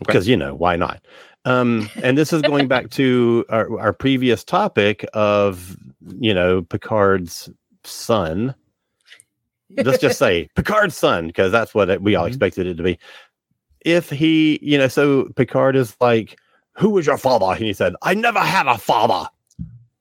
[0.02, 0.06] Okay.
[0.08, 1.06] because, you know, why not?
[1.46, 5.78] Um, and this is going back to our, our previous topic of,
[6.20, 7.50] you know, Picard's
[7.86, 8.54] son.
[9.76, 12.30] Let's just say Picard's son, because that's what it, we all Mhm.
[12.30, 12.98] expected it to be.
[13.82, 16.38] If he, you know, so Picard is like,
[16.78, 17.48] Who was your father?
[17.48, 19.30] And he said, I never had a father.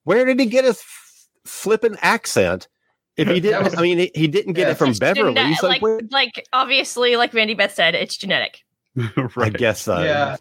[0.05, 2.68] Where did he get his f- flippin' accent?
[3.16, 5.35] If he didn't, I mean, he, he didn't get Yeah, it from It's Beverly.
[5.35, 8.62] gene- so like, where- like obviously, like Randy Beth said, it's genetic.
[9.37, 10.02] I guess so.
[10.02, 10.37] Yeah,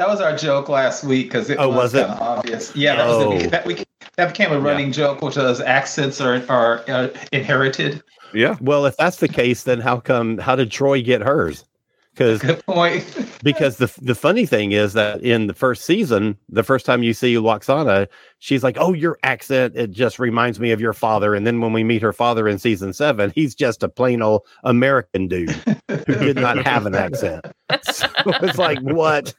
[0.00, 2.06] that was our joke last week because it Oh, was was, it?
[2.08, 2.74] obvious.
[2.74, 3.38] Yeah, that, was Oh.
[3.38, 3.84] the, that, we,
[4.16, 8.02] that became a running joke, which was accents are are uh, inherited.
[8.32, 8.56] Yeah.
[8.62, 10.38] Well, if that's the case, then how come?
[10.38, 11.66] How did Troi get hers?
[12.12, 13.04] Because Good point.
[13.42, 17.12] because the the funny thing is that in the first season, the first time you
[17.12, 18.08] see Lwaxana,
[18.38, 21.74] she's like, "Oh, your accent it just reminds me of your father." And then when
[21.74, 26.14] we meet her father in season seven, he's just a plain old American dude who
[26.14, 27.44] did not have an accent.
[27.92, 28.08] So
[28.42, 29.34] it's like what?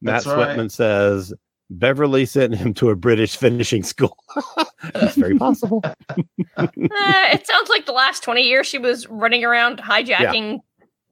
[0.01, 0.57] Matt That's right.
[0.57, 1.35] Sweatman says
[1.71, 4.17] Beverly sent him to a British finishing school.
[4.95, 5.83] That's very possible.
[6.57, 6.67] Uh,
[7.33, 10.59] it sounds like the last 20 years she was running around hijacking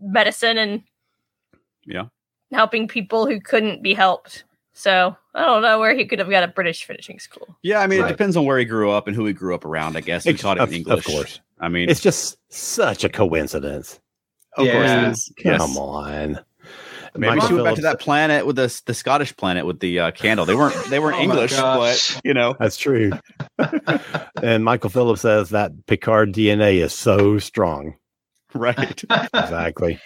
[0.01, 0.83] medicine and
[1.85, 2.07] Yeah.
[2.53, 4.43] helping people who couldn't be helped.
[4.73, 7.57] So I don't know where he could have got a British finishing school.
[7.63, 8.09] Yeah, I mean, Right.
[8.09, 9.97] it depends on where he grew up and who he grew up around.
[9.97, 11.41] I guess he Ex- taught it of- in of course.
[11.61, 14.01] I mean, It's just such a coincidence.
[14.57, 15.07] of course Yeah.
[15.07, 15.33] it is.
[15.43, 15.77] Come Yes.
[15.77, 16.45] on.
[17.15, 20.01] Maybe Michael she went back to that planet with the the Scottish planet with the
[20.01, 20.47] uh, candle.
[20.47, 23.13] They weren't they weren't Oh English, but you know, That's true.
[24.43, 27.95] and Michael Phillips says that Picard DNA is so strong.
[28.55, 29.03] right?
[29.35, 30.01] Exactly.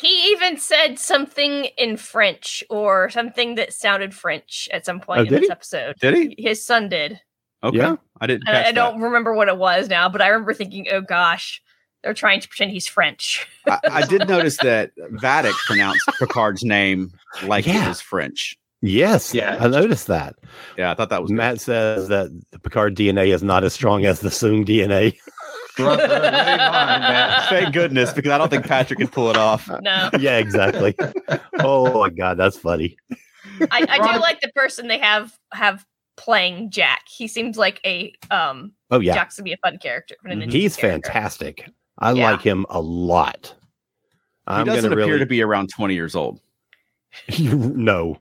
[0.00, 5.22] He even said something in French or something that sounded French at some point Oh,
[5.22, 5.50] in this he?
[5.50, 5.96] episode.
[5.98, 6.34] Did he?
[6.38, 7.20] His son did.
[7.64, 7.96] Okay, Yeah.
[8.20, 8.48] I didn't.
[8.48, 11.62] I, I don't remember what it was now, but I remember thinking, oh gosh,
[12.02, 13.46] they're trying to pretend he's French.
[13.66, 17.12] I, I did notice that Vadic pronounced Picard's name
[17.44, 17.84] like Yeah.
[17.86, 18.56] it was French.
[18.84, 19.32] Yes.
[19.32, 19.58] Yeah.
[19.60, 20.34] I noticed that.
[20.76, 21.36] Yeah, I thought that was good.
[21.36, 25.16] Matt says that the Picard DNA is not as strong as the Soong DNA.
[25.76, 27.42] Brother, mine.
[27.48, 29.70] Thank goodness, because I don't think Patrick could pull it off.
[29.80, 30.94] No, yeah, exactly.
[31.60, 32.96] oh my god, that's funny.
[33.70, 35.86] I, I do like the person they have have
[36.18, 37.04] playing Jack.
[37.08, 40.16] He seems like a um Oh yeah, Jack's gonna be a fun character.
[40.24, 40.52] an Mhm.
[40.52, 41.08] he's character.
[41.10, 41.70] fantastic.
[42.02, 42.30] I Yeah.
[42.32, 43.54] like him a lot.
[44.48, 46.40] He I'm doesn't gonna appear really to be around twenty years old.
[47.40, 48.18] no,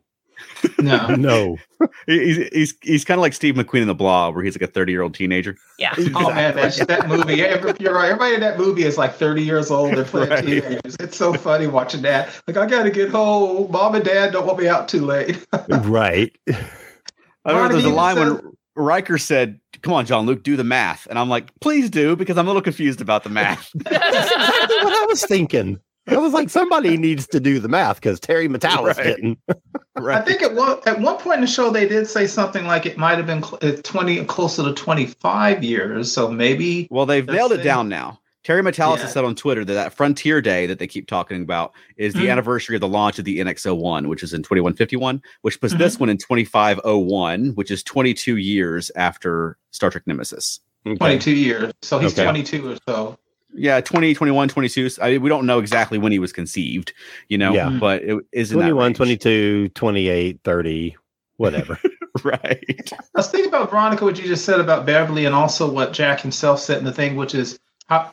[0.79, 1.07] No.
[1.15, 1.57] no.
[2.07, 4.71] He's he's, he's kind of like Steve McQueen in the Blob, where he's like a
[4.71, 5.55] thirty year old teenager.
[5.79, 5.93] Yeah.
[6.15, 7.41] Oh man, that's that movie.
[7.43, 8.05] Every- you're right.
[8.11, 9.95] Everybody in that movie is like 30 years old.
[9.95, 10.45] They're playing Right.
[10.45, 10.95] teenagers.
[10.99, 12.29] It's so funny watching that.
[12.47, 13.71] Like, I gotta get home.
[13.71, 15.43] Mom and dad don't want me out too late.
[15.69, 16.35] right.
[16.47, 21.05] I remember there's a line said- when Riker said, "Come on, Jean-Luc, do the math,"
[21.07, 23.69] and I'm like, "Please do," because I'm a little confused about the math.
[23.75, 25.79] That's exactly what I was thinking.
[26.07, 29.03] I was like, somebody needs to do the math because Terry Matalas Right.
[29.05, 29.38] didn't.
[29.97, 30.17] right?
[30.17, 32.86] I think at one at one point in the show they did say something like
[32.88, 36.12] it might have been cl- uh, 20 closer to 25 years.
[36.12, 38.19] So maybe Well, they've nailed it down now.
[38.43, 39.04] Terry Matalas Yeah.
[39.04, 42.21] has said on Twitter that that Frontier Day that they keep talking about is the
[42.25, 42.32] Mhm.
[42.32, 45.77] anniversary of the launch of the NX-01, which is in 2151, which puts Mhm.
[45.77, 50.60] this one in 2501, which is 22 years after Star Trek Nemesis.
[50.88, 50.97] Okay.
[50.97, 51.71] 22 years.
[51.84, 52.23] So he's Okay.
[52.23, 53.17] 22 or so.
[53.54, 54.89] Yeah, 20, 21, 22.
[55.01, 56.93] I, we don't know exactly when he was conceived,
[57.27, 57.69] you know, Yeah.
[57.69, 60.95] but it is in that 21, 22, 28, 30,
[61.38, 61.77] whatever.
[62.23, 62.63] right?
[62.93, 66.21] I was thinking about Veronica, what you just said about Beverly, and also what Jack
[66.21, 67.60] himself said in the thing, which is how,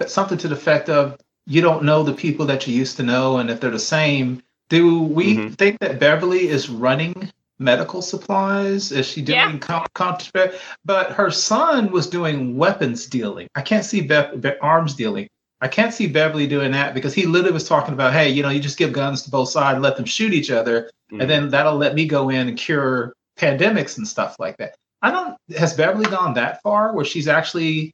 [0.06, 3.38] something to the effect of you don't know the people that you used to know,
[3.38, 4.42] and if they're the same.
[4.68, 5.54] Do we Mhm.
[5.56, 8.92] think that Beverly is running medical supplies?
[8.92, 9.58] Is she doing Yeah.
[9.58, 10.52] con- contraband?
[10.84, 13.48] But her son was doing weapons dealing.
[13.54, 15.26] I can't see Be- Be- arms dealing.
[15.62, 18.50] I can't see Beverly doing that because he literally was talking about, hey, you know,
[18.50, 21.22] you just give guns to both sides, and let them shoot each other, Mhm.
[21.22, 24.74] and then that'll let me go in and cure pandemics and stuff like that.
[25.00, 25.36] I don't.
[25.56, 27.92] Has Beverly gone that far where she's actually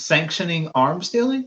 [0.00, 1.46] sanctioning arms dealing?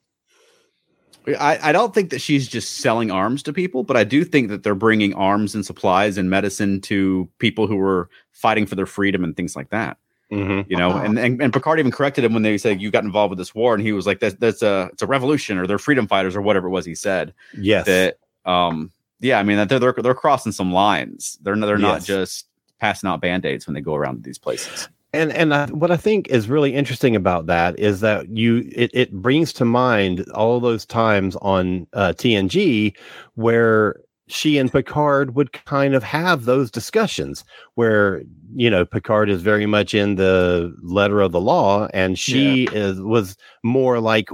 [1.39, 4.49] I, I don't think that she's just selling arms to people, but I do think
[4.49, 8.85] that they're bringing arms and supplies and medicine to people who were fighting for their
[8.85, 9.97] freedom and things like that.
[10.31, 10.65] Mhm.
[10.67, 11.03] You know, Wow.
[11.03, 13.53] and, and and Picard even corrected him when they said you got involved with this
[13.55, 16.35] war, and he was like, "That's that's a it's a revolution, or they're freedom fighters,
[16.35, 17.85] or whatever it was." He said Yes.
[17.85, 21.37] that, um, yeah, I mean that they're they're, they're crossing some lines.
[21.43, 22.05] They're they're not Yes.
[22.07, 22.47] just
[22.79, 24.89] passing out band aids when they go around to these places.
[25.13, 28.91] And and I, what I think is really interesting about that is that you it,
[28.93, 32.95] it brings to mind all those times on uh, TNG
[33.35, 33.97] where
[34.27, 37.43] she and Picard would kind of have those discussions
[37.75, 38.23] where
[38.55, 42.99] you know Picard is very much in the letter of the law and she is
[43.01, 44.29] was more like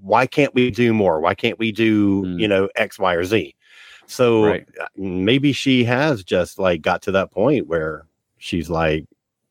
[0.00, 2.40] why can't we do more why can't we do Mm.
[2.40, 3.54] you know X Y or Z
[4.06, 4.66] so Right.
[4.80, 8.06] uh, maybe she has just like got to that point where
[8.38, 9.04] she's like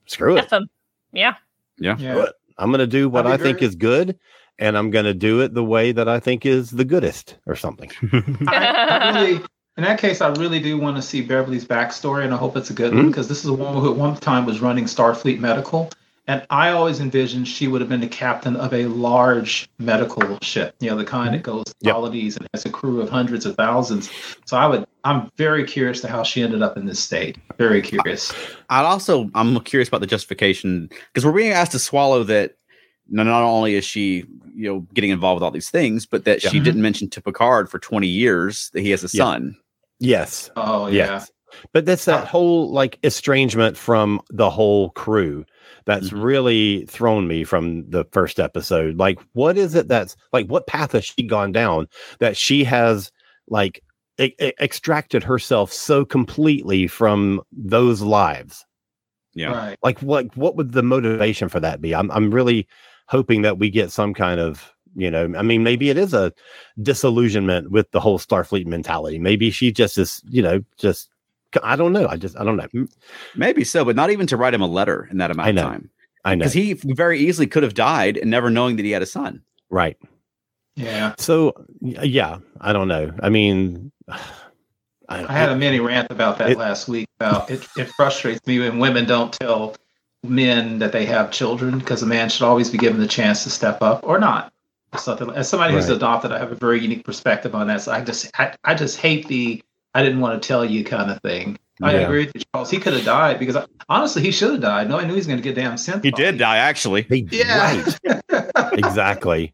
[0.08, 0.68] screw it F 'em.
[1.12, 1.36] Yeah.
[1.78, 2.26] Yeah, Yeah.
[2.58, 4.18] I'm going to do what I I'd think is good,
[4.60, 7.56] and I'm going to do it the way that I think is the goodest, or
[7.56, 7.91] something.
[8.48, 8.56] I,
[9.02, 9.41] I really,
[9.78, 12.70] in that case, I really do want to see Beverly's backstory, and I hope it's
[12.70, 12.98] a good Hmm?
[13.00, 15.89] one because this is a woman who at one time was running Starfleet Medical,
[16.27, 20.76] and I always envisioned she would have been the captain of a large medical ship,
[20.80, 21.57] you know, the kind that mm-hmm.
[21.57, 21.93] goes to Yep.
[21.93, 24.09] holidays and has a crew of hundreds of thousands.
[24.45, 27.38] So I would, I'm very curious to how she ended up in this state.
[27.57, 28.34] Very curious.
[28.69, 32.55] I'd also I'm curious about the justification because we're being asked to swallow that
[33.07, 36.41] not not only is she you know getting involved with all these things, but that
[36.41, 36.63] she Yeah.
[36.63, 39.23] didn't mention to Picard for 20 years that he has a Yeah.
[39.26, 39.55] son.
[39.99, 41.23] Yes, Oh yeah.
[41.64, 45.45] Yes, but that's that Uh, whole like estrangement from the whole crew
[45.86, 46.24] that's Mhm.
[46.24, 48.97] really thrown me from the first episode.
[48.97, 50.47] Like, what is it that's like?
[50.47, 51.88] What path has she gone down
[52.20, 53.12] that she has
[53.47, 53.82] like
[54.20, 58.66] e- e- extracted herself so completely from those lives?
[59.34, 59.51] Yeah.
[59.51, 59.78] Right.
[59.84, 61.93] Like what what would the motivation for that be?
[61.93, 62.68] I'm I'm really
[63.08, 66.32] hoping that we get some kind of you know I mean maybe it is a
[66.82, 69.20] disillusionment with the whole Starfleet mentality.
[69.20, 71.10] Maybe she just is you know just
[71.64, 72.08] I don't know.
[72.08, 72.88] I just I don't know.
[73.36, 75.89] Maybe so, but not even to write him a letter in that amount of time.
[76.24, 76.39] I know.
[76.39, 79.41] Because he very easily could have died and never knowing that he had a son.
[79.70, 79.97] right.
[80.78, 81.16] Yeah.
[81.18, 83.12] So yeah, I don't know.
[83.24, 87.08] I mean, I, I had a mini rant about that It- last week.
[87.20, 89.76] About it, it frustrates me when women don't tell
[90.24, 93.49] men that they have children because a man should always be given the chance to
[93.49, 94.51] step up or not.
[94.93, 95.30] Or something.
[95.32, 95.95] As somebody who's Right.
[95.97, 97.82] adopted, I have a very unique perspective on that.
[97.82, 99.62] So I just, I, I just hate the
[99.96, 101.58] "I didn't want to tell you" kind of thing.
[101.82, 102.00] I Yeah.
[102.02, 102.70] agree with you, Charles.
[102.70, 104.88] He could have died because I, honestly, he should have died.
[104.88, 106.06] No, I knew he was going to get damn sent.
[106.06, 107.02] He did die, actually.
[107.02, 107.84] They- Yeah.
[108.08, 108.22] Right.
[108.74, 109.54] exactly.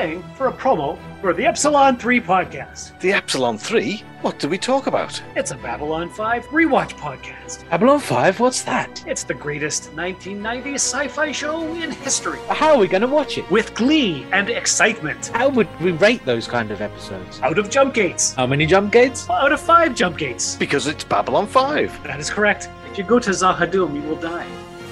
[0.00, 2.98] Time for a promo for the Epsilon 3 podcast.
[3.00, 4.02] The Epsilon 3?
[4.22, 5.22] What do we talk about?
[5.36, 7.68] It's a Babylon 5 rewatch podcast.
[7.68, 8.40] Babylon 5?
[8.40, 9.04] What's that?
[9.06, 12.38] It's the greatest 1990s sci fi show in history.
[12.48, 13.50] How are we going to watch it?
[13.50, 15.26] With glee and excitement.
[15.34, 17.38] How would we rate those kind of episodes?
[17.42, 18.32] Out of jump gates.
[18.32, 19.28] How many jump gates?
[19.28, 20.56] Out of five jump gates.
[20.56, 22.04] Because it's Babylon 5.
[22.04, 22.70] That is correct.
[22.90, 24.46] If you go to Z'ha'dum, you will die.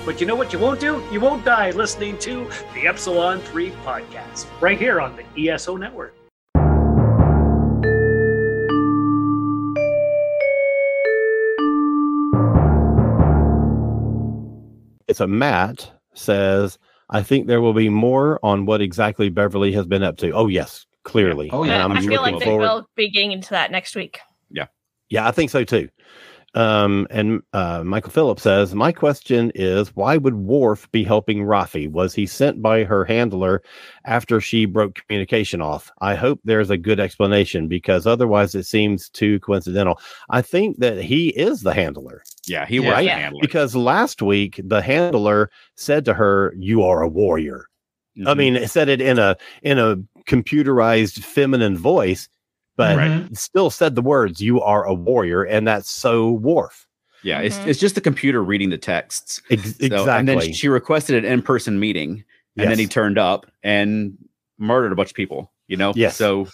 [0.08, 1.06] But you know what you won't do?
[1.12, 4.46] You won't die listening to the Epsilon 3 podcast.
[4.58, 6.14] Right here on the ESO network.
[15.08, 16.78] It's a Matt says,
[17.10, 20.30] I think there will be more on what exactly Beverly has been up to.
[20.30, 21.50] Oh yes, clearly.
[21.52, 21.84] Oh, yeah.
[21.84, 22.62] And I'm I feel like they forward.
[22.62, 24.20] will be getting into that next week.
[24.48, 24.68] Yeah.
[25.10, 25.90] Yeah, I think so too.
[26.54, 31.90] Um, and uh, Michael Phillips says, My question is why would Worf be helping Raffi?
[31.90, 33.62] Was he sent by her handler
[34.06, 35.90] after she broke communication off?
[36.00, 40.00] I hope there's a good explanation because otherwise it seems too coincidental.
[40.30, 42.94] I think that he is the handler Yeah, he Yeah.
[42.94, 43.40] was the handler.
[43.42, 47.66] because last week the handler said to her, You are a warrior.
[48.26, 48.36] I Mhm.
[48.36, 49.96] mean, it said it in a in a
[50.26, 52.28] computerized feminine voice,
[52.78, 53.36] but Right.
[53.36, 56.86] still said the words "You are a warrior," and that's so Worf.
[57.22, 57.66] yeah, it's Mhm.
[57.66, 59.42] it's just the computer reading the texts.
[59.50, 60.12] Ex- So- exactly.
[60.14, 62.24] and then she requested an in-person meeting,
[62.56, 64.16] and then he turned up and
[64.58, 65.52] murdered a bunch of people.
[65.66, 65.92] You know.
[65.94, 66.16] Yes.
[66.16, 66.48] So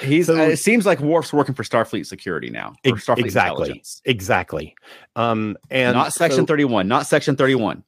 [0.00, 0.26] he's.
[0.26, 2.74] So- uh, it seems like Worf's working for Starfleet Security now.
[2.86, 3.62] Or Ex- Starfleet exactly.
[3.68, 4.02] Intelligence.
[4.04, 4.74] exactly.
[5.16, 6.88] Um, and not Section so- Thirty-One.
[6.88, 7.82] Not Section Thirty-one.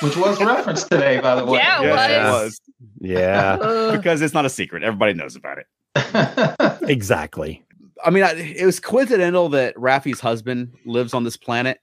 [0.00, 1.58] which was referenced today, by the way.
[1.58, 2.60] Yeah, it Yes, was.
[3.00, 4.82] Yeah, because it's not a secret.
[4.82, 5.66] Everybody knows about it.
[6.82, 7.64] exactly.
[8.04, 11.80] I mean, I, it was coincidental that Raffi's husband lives on this planet.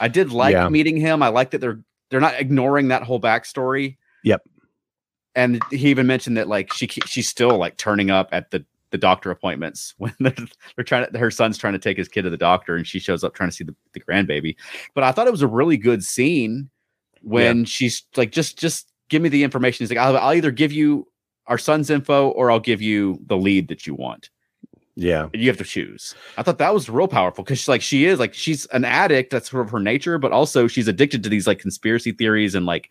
[0.00, 0.68] I did like Yeah.
[0.68, 1.22] meeting him.
[1.22, 3.96] I like that they're they're not ignoring that whole backstory.
[4.24, 4.42] Yep.
[5.34, 8.98] And he even mentioned that like she she's still like turning up at the the
[8.98, 10.34] doctor appointments when they're,
[10.76, 12.98] they're trying to her son's trying to take his kid to the doctor and she
[13.00, 14.54] shows up trying to see the, the grandbaby.
[14.94, 16.70] But I thought it was a really good scene
[17.22, 19.82] when she's like just just give me the information.
[19.84, 21.08] He's like I'll, I'll either give you
[21.46, 24.30] our son's info or I'll give you the lead that you want
[24.96, 26.14] Yeah, you have to choose.
[26.38, 29.30] I thought that was real powerful because she's like she is like she's an addict.
[29.30, 32.64] That's sort of her nature, but also she's addicted to these like conspiracy theories and
[32.66, 32.90] like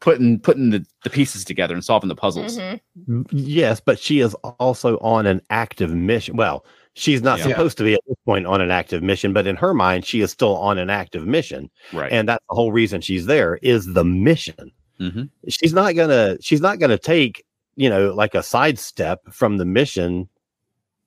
[0.00, 2.56] putting putting the, the pieces together and solving the puzzles.
[2.58, 3.26] Mhm.
[3.32, 6.36] yes, but she is also on an active mission.
[6.36, 7.48] Well, she's not Yeah.
[7.48, 10.20] supposed to be at this point on an active mission, but in her mind, she
[10.22, 12.10] is still on an active mission, Right.
[12.12, 14.70] and that's the whole reason she's there is the mission.
[15.00, 15.28] Mhm.
[15.48, 17.42] she's not gonna she's not gonna take
[17.80, 20.28] you know like a sidestep from the mission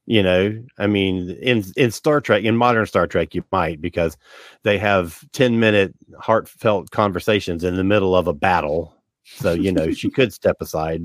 [0.08, 4.18] you know i mean in in star trek in modern star trek you might because
[4.64, 9.92] they have 10 minute heartfelt conversations in the middle of a battle so you know
[9.92, 11.02] she could step aside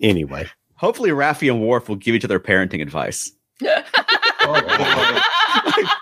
[0.00, 0.46] anyway
[0.78, 3.32] Hopefully, Raffi and Worf will give each other parenting advice.
[3.64, 5.20] oh,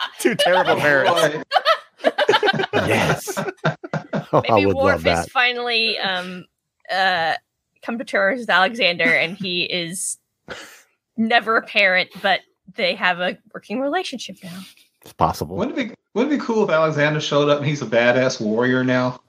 [0.19, 0.81] Two terrible boy.
[0.81, 1.45] parents.
[2.75, 3.39] Yes
[4.33, 6.45] Oh, i Maybe would Worf love that is finally um
[6.93, 7.35] uh
[7.87, 10.19] come to terms with Alexander and he is
[11.17, 12.41] never a parent, but
[12.75, 14.59] they have a working relationship now.
[15.03, 17.83] it's possible Wouldn't it be wouldn't it be cool if Alexander showed up and he's
[17.83, 19.21] a badass warrior now?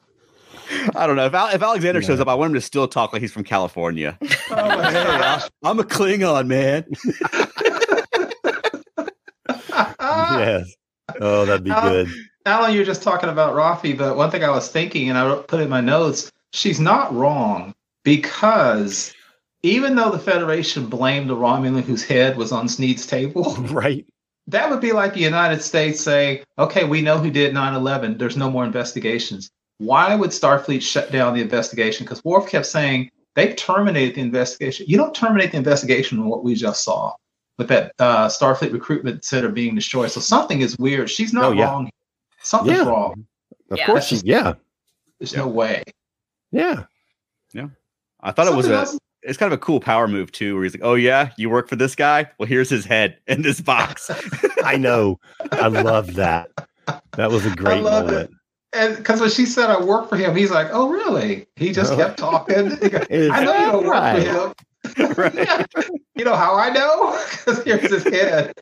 [0.96, 3.14] I don't know if Al- if Alexander shows up, I want him to still talk
[3.14, 4.18] like he's from California.
[4.22, 6.86] Oh Hey, I, I'm a Klingon man.
[10.00, 10.74] yes
[11.22, 12.10] oh that'd be good
[12.46, 15.50] Alan, you're just talking about Raffi, but one thing I was thinking, and I wrote,
[15.50, 17.74] put in my notes, she's not wrong
[18.08, 19.14] because
[19.64, 24.06] even though the Federation blamed the Romulan whose head was on Sneed's table, right
[24.50, 28.18] that would be like the United States saying, okay, we know who did 9 11.
[28.18, 29.50] There's no more investigations.
[29.80, 32.06] Why would Starfleet shut down the investigation?
[32.06, 34.86] Because Worf kept saying, They terminated the investigation.
[34.88, 37.14] You don't terminate the investigation on what we just saw
[37.58, 40.12] with that uh, Starfleet recruitment center being destroyed.
[40.12, 41.10] So something is weird.
[41.10, 41.66] She's not Oh, yeah.
[41.66, 41.90] wrong.
[42.42, 42.86] Something's Yeah.
[42.86, 43.26] wrong.
[43.70, 43.86] Of Yeah.
[43.86, 44.54] course, That's just- yeah,
[45.20, 45.84] There's no way.
[46.54, 46.84] yeah.
[48.22, 48.98] I thought it was a else.
[49.22, 51.70] it's kind of a cool power move too, where he's like, "Oh yeah, you work
[51.70, 52.30] for this guy?
[52.38, 54.10] Well, here's his head in this box."
[54.64, 55.20] I know.
[55.52, 56.50] I love that.
[57.16, 58.12] That was a great love it.
[58.12, 58.32] moment.
[58.74, 61.94] And because when she said I work for him, he's like, "Oh, really?" He just
[61.94, 62.08] uh-huh.
[62.08, 62.70] kept talking.
[62.76, 64.28] Goes, I know you that don't right?
[64.28, 64.56] work
[64.96, 65.14] for him.
[65.18, 65.36] Right.
[65.36, 65.66] Yeah.
[66.16, 67.20] You know how I know?
[67.32, 68.54] Because here's his head.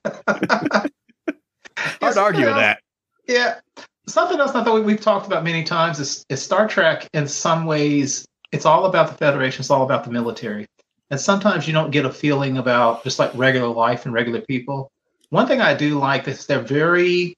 [2.02, 2.82] Hard to argue with that.
[3.28, 3.60] Yeah.
[4.08, 7.28] Something else I thought we, we've talked about many times is, is Star Trek, in
[7.28, 8.26] some ways,
[8.56, 10.66] it's all about the Federation, it's all about the military.
[11.12, 14.92] And sometimes you don't get a feeling about just like regular life and regular people.
[15.30, 17.36] One thing I do like is they're very,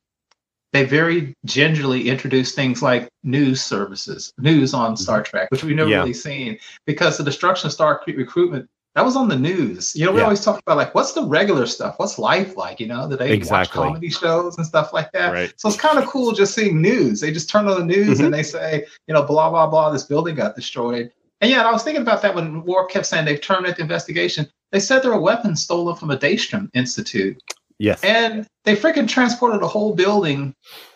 [0.73, 5.29] they very gingerly introduce things like news services, news on Star mm-hmm.
[5.29, 5.99] Trek, which we've never Yeah.
[5.99, 9.95] really seen because the destruction of Star recruitment, that was on the news.
[9.95, 10.23] You know, we Yeah.
[10.23, 11.99] always talk about like, what's the regular stuff?
[11.99, 12.79] What's life like?
[12.79, 13.79] You know, do they Exactly.
[13.79, 15.31] watch comedy shows and stuff like that?
[15.33, 15.53] Right.
[15.55, 17.21] So it's kind of cool just seeing news.
[17.21, 18.25] They just turn on the news Mhm.
[18.25, 21.11] and they say, you know, blah, blah, blah, this building got destroyed.
[21.41, 23.83] And yeah, and I was thinking about that when Worf kept saying they've terminated the
[23.83, 24.47] investigation.
[24.71, 27.39] They said there were weapons stolen from a Daystrom Institute.
[27.77, 28.03] Yes.
[28.03, 30.55] And they freaking transported a whole building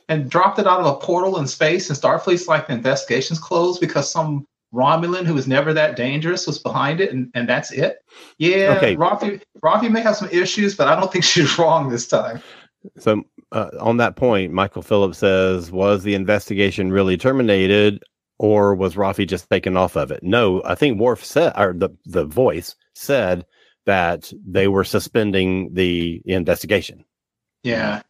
[0.10, 1.88] and dropped it out of a portal in space.
[1.92, 6.58] And Starfleet's like the investigation's closed because some Romulan who was never that dangerous was
[6.60, 7.98] behind it, and, and that's it.
[8.38, 8.96] Yeah, Okay.
[8.96, 12.42] Raffi, Raffi may have some issues, but I don't think she's wrong this time.
[12.98, 18.02] So uh, on that point, Michael Phillips says, was the investigation really terminated
[18.40, 20.24] or was Raffi just taken off of it?
[20.24, 23.46] No, I think Worf said, or the, the voice said
[23.86, 27.04] that they were suspending the investigation.
[27.64, 28.02] Yeah.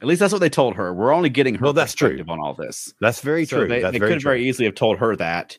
[0.00, 0.94] At least that's what they told her.
[0.94, 2.24] We're only getting her Well, that's true.
[2.28, 2.94] on all this.
[3.00, 3.68] That's very So true.
[3.68, 4.30] They, That's they very could true.
[4.30, 5.58] very easily have told her that,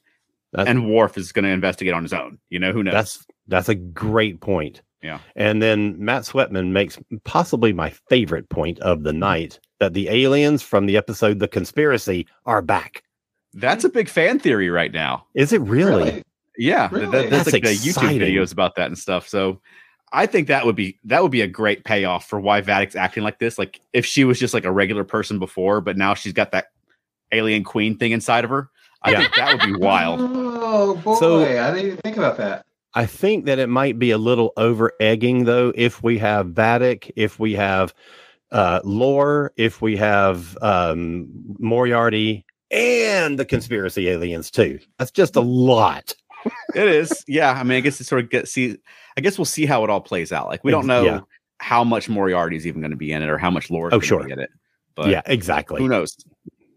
[0.54, 2.38] That's- and Worf is going to investigate on his own.
[2.50, 2.94] You know who knows?
[2.94, 4.82] That's that's a great point.
[5.02, 5.20] Yeah.
[5.36, 10.62] And then Matt Sweatman makes possibly my favorite point of the night that the aliens
[10.62, 13.04] from the episode The Conspiracy are back.
[13.54, 15.26] That's a big fan theory right now.
[15.34, 16.24] Is it really?
[16.58, 17.06] Yeah, Really?
[17.08, 17.70] that- there's That's like the.
[17.70, 19.28] YouTube videos about that and stuff.
[19.28, 19.60] So
[20.14, 23.24] I think that would be that would be a great payoff for why Vadic's acting
[23.24, 23.58] like this.
[23.58, 26.68] Like if she was just like a regular person before, but now she's got that
[27.32, 28.70] alien queen thing inside of her.
[29.04, 29.20] I Yeah.
[29.20, 30.20] think that would be wild.
[30.22, 32.66] Oh boy, So- I didn't even think about that.
[32.94, 37.10] I think that it might be a little over egging though if we have Vadic,
[37.16, 37.94] if we have
[38.52, 41.28] uh lore, if we have um
[41.58, 44.80] Moriarty and the conspiracy aliens too.
[45.00, 46.14] That's just a lot.
[46.76, 47.24] it is.
[47.28, 47.52] Yeah.
[47.52, 48.78] I mean, I guess it sort of get see
[49.18, 50.48] I guess we'll see how it all plays out.
[50.48, 51.20] Like we don't know yeah.
[51.60, 53.94] how much Moriarty is even going to be in it or how much lore is
[53.94, 54.24] Oh, gonna sure.
[54.26, 54.50] be in it.
[54.96, 55.82] But yeah, exactly.
[55.82, 56.18] who knows?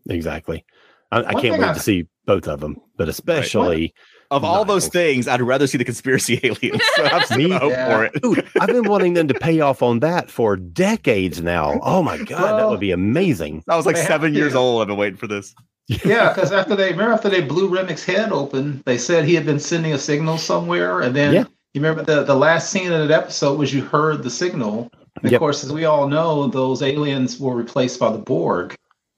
[0.09, 0.65] Exactly.
[1.11, 3.95] I, I can't wait I- to see both of them, but especially
[4.31, 6.83] Of all those things, I'd rather see the conspiracy aliens.
[6.97, 7.89] So I'm Me, hope yeah.
[7.97, 8.23] for it.
[8.23, 11.79] Dude, I've been wanting them to pay off on that for decades now.
[11.83, 13.63] Oh my god, that would be amazing.
[13.69, 14.59] I was like They have seven years to.
[14.59, 14.83] old.
[14.83, 15.55] I've been waiting for this.
[15.89, 19.45] Yeah, because after they remember after they blew Remmick's head open, they said he had
[19.45, 21.45] been sending a signal somewhere, and then Yeah.
[21.75, 24.91] you remember the the last scene of that episode was you heard the signal.
[25.23, 25.35] And Yep.
[25.35, 28.75] Of course, as we all know, those aliens were replaced by the Borg,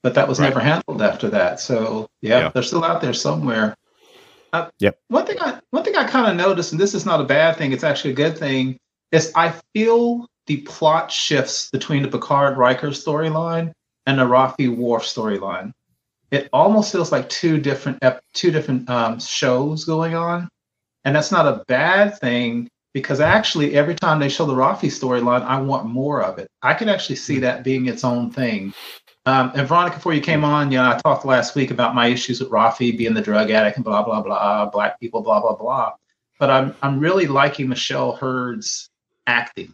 [0.07, 0.47] but that was Right.
[0.47, 1.59] never handled after that.
[1.59, 2.49] So yeah, Yeah.
[2.53, 3.75] they're still out there somewhere.
[4.53, 4.97] Uh, Yep.
[5.09, 7.57] One thing I one thing I kind of noticed, and this is not a bad
[7.57, 8.77] thing; it's actually a good thing.
[9.11, 13.73] Is I feel the plot shifts between the Picard Riker storyline
[14.05, 15.73] and the Raffi Worf storyline.
[16.31, 20.47] It almost feels like two different ep- two different um, shows going on,
[21.03, 25.43] and that's not a bad thing because actually every time they show the Raffi storyline,
[25.43, 26.47] I want more of it.
[26.61, 28.73] I can actually see that being its own thing.
[29.27, 32.07] Um, and Veronica, before you came on, you know, I talked last week about my
[32.07, 35.53] issues with Raffi being the drug addict and blah blah blah, black people, blah blah
[35.53, 35.95] blah.
[36.39, 38.89] But I'm I'm really liking Michelle Hurd's
[39.27, 39.73] acting,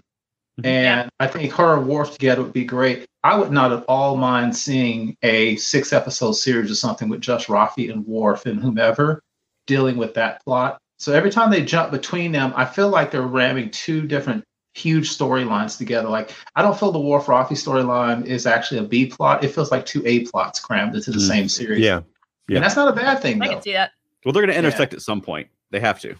[0.64, 3.06] and I think her and Worf together would be great.
[3.24, 7.48] I would not at all mind seeing a six episode series or something with just
[7.48, 9.22] Raffi and Worf and whomever
[9.68, 10.80] dealing with that plot.
[10.98, 14.44] So every time they jump between them, I feel like they're ramming two different
[14.74, 16.10] huge storylines together.
[16.10, 19.44] Like I don't feel the Worf Raffi storyline is actually a B plot.
[19.44, 21.28] It feels like two A plots crammed into the Mm.
[21.28, 21.80] same series.
[21.80, 22.02] Yeah.
[22.48, 22.58] yeah.
[22.58, 23.54] And that's not a bad thing I though.
[23.54, 23.92] can see that.
[24.26, 24.60] Well, they're going to Yeah.
[24.68, 25.48] intersect at some point.
[25.72, 26.16] They have to.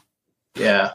[0.56, 0.92] Yeah.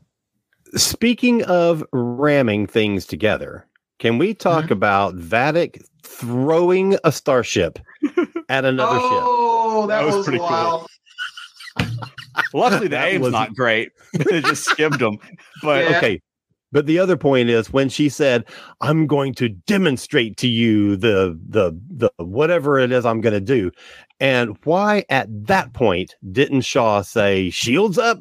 [0.76, 3.66] Speaking of ramming things together,
[3.98, 4.72] can we talk Mm-hmm.
[4.74, 7.78] about Vadic throwing a starship
[8.48, 9.08] at another ship?
[9.10, 10.46] oh, that, That was was, pretty cool.
[10.48, 10.86] wild.
[12.54, 13.92] Luckily, the That aim's was- not great.
[14.12, 15.18] they just skimmed them.
[15.62, 15.96] But Yeah.
[15.98, 16.20] Okay.
[16.70, 18.44] But the other point is when she said,
[18.80, 23.40] "I'm going to demonstrate to you the the the whatever it is I'm going to
[23.40, 23.70] do,"
[24.20, 28.18] and why at that point didn't Shaw say "shields up"?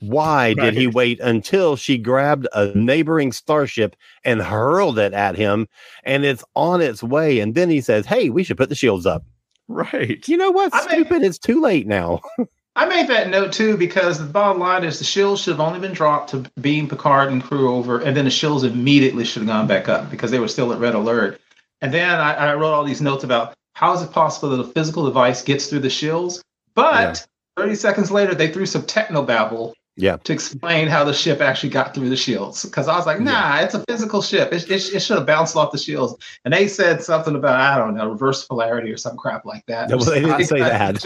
[0.00, 5.66] Why did he wait until she grabbed a neighboring starship and hurled it at him
[6.04, 7.40] and it's on its way?
[7.40, 9.24] And then he says, Hey, we should put the shields up.
[9.68, 10.22] Right.
[10.28, 10.74] You know what?
[10.74, 11.22] I mean- Stupid.
[11.22, 12.20] It's too late now.
[12.76, 15.80] I made that note too because the bottom line is the shields should have only
[15.80, 19.48] been dropped to beam Picard and crew over, and then the shields immediately should have
[19.48, 21.40] gone back up because they were still at red alert.
[21.80, 24.64] And then I, I wrote all these notes about how is it possible that a
[24.68, 26.42] physical device gets through the shields,
[26.74, 30.16] but 30 seconds later they threw some technobabble Yeah.
[30.18, 32.62] to explain how the ship actually got through the shields.
[32.64, 34.52] Because I was like, nah, it's a physical ship.
[34.52, 36.14] It, it, it should have bounced off the shields.
[36.44, 39.88] And they said something about, I don't know, reverse polarity or some crap like that.
[39.88, 41.02] No, well, they didn't say that.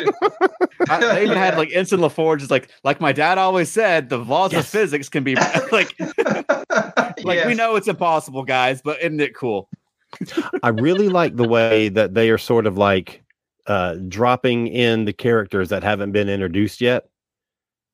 [0.89, 4.19] I, they even had like Ensign LaForge is like, like my dad always said, the
[4.19, 4.65] laws Yes.
[4.65, 5.35] of physics can be
[5.73, 5.95] like,
[7.25, 9.69] like we know it's impossible, guys, but isn't it cool?
[10.63, 13.23] I really like the way that they are sort of like
[13.67, 17.07] uh, dropping in the characters that haven't been introduced yet.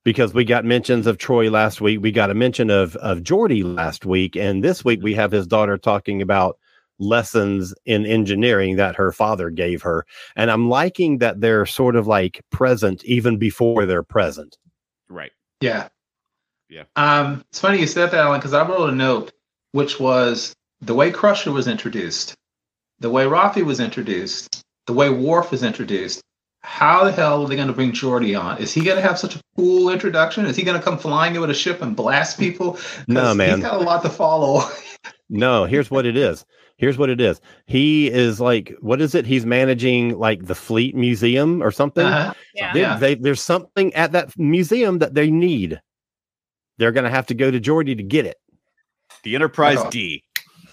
[0.04, 3.64] Because we got mentions of Troi last week, we got a mention of of Geordi
[3.64, 6.58] last week, and this week we have his daughter talking about
[6.98, 12.06] lessons in engineering that her father gave her, and I'm liking that they're sort of
[12.06, 14.56] like present even before they're present.
[15.08, 15.32] Right.
[15.60, 15.88] Yeah.
[16.68, 16.84] Yeah.
[16.96, 19.32] Um, it's funny you said that, Alan, because I wrote a note,
[19.72, 22.34] which was the way Crusher was introduced,
[22.98, 26.22] the way Raffi was introduced, the way Worf was introduced.
[26.60, 28.58] How the hell are they going to bring Geordi on?
[28.58, 30.46] Is he going to have such a cool introduction?
[30.46, 32.78] Is he going to come flying in with a ship and blast people?
[33.06, 33.60] No, man.
[33.60, 34.62] He's got a lot to follow.
[35.28, 36.44] No, here's what it is.
[36.78, 37.40] Here's what it is.
[37.66, 39.24] He is like, what is it?
[39.26, 42.04] He's managing like the Fleet Museum or something.
[42.06, 42.34] Uh-huh.
[42.54, 42.72] Yeah.
[42.74, 42.98] They- Yeah.
[42.98, 45.80] they- there's something at that museum that they need.
[46.78, 48.36] They're going to have to go to Geordi to get it.
[49.22, 49.90] The Enterprise Oh.
[49.90, 50.22] D.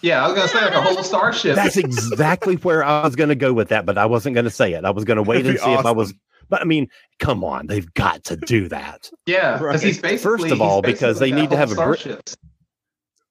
[0.01, 1.55] Yeah, I was going to say like a whole starship.
[1.55, 4.51] That's exactly where I was going to go with that, but I wasn't going to
[4.51, 4.83] say it.
[4.83, 6.13] I was going to wait and be see if I was.
[6.49, 6.89] But I mean,
[7.19, 9.09] come on, they've got to do that.
[9.25, 10.17] yeah, because he's basically
[10.49, 12.15] First of all, he's because they need to have a whole bri-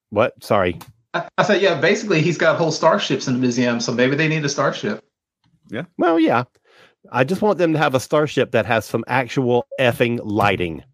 [0.08, 0.42] What?
[0.42, 0.78] Sorry.
[1.14, 4.28] I, I said, yeah, basically he's got whole starships in the museum, so maybe they
[4.28, 5.04] need a starship.
[5.70, 5.84] Yeah.
[5.98, 6.44] Well, yeah.
[7.10, 10.84] I just want them to have a starship that has some actual effing lighting.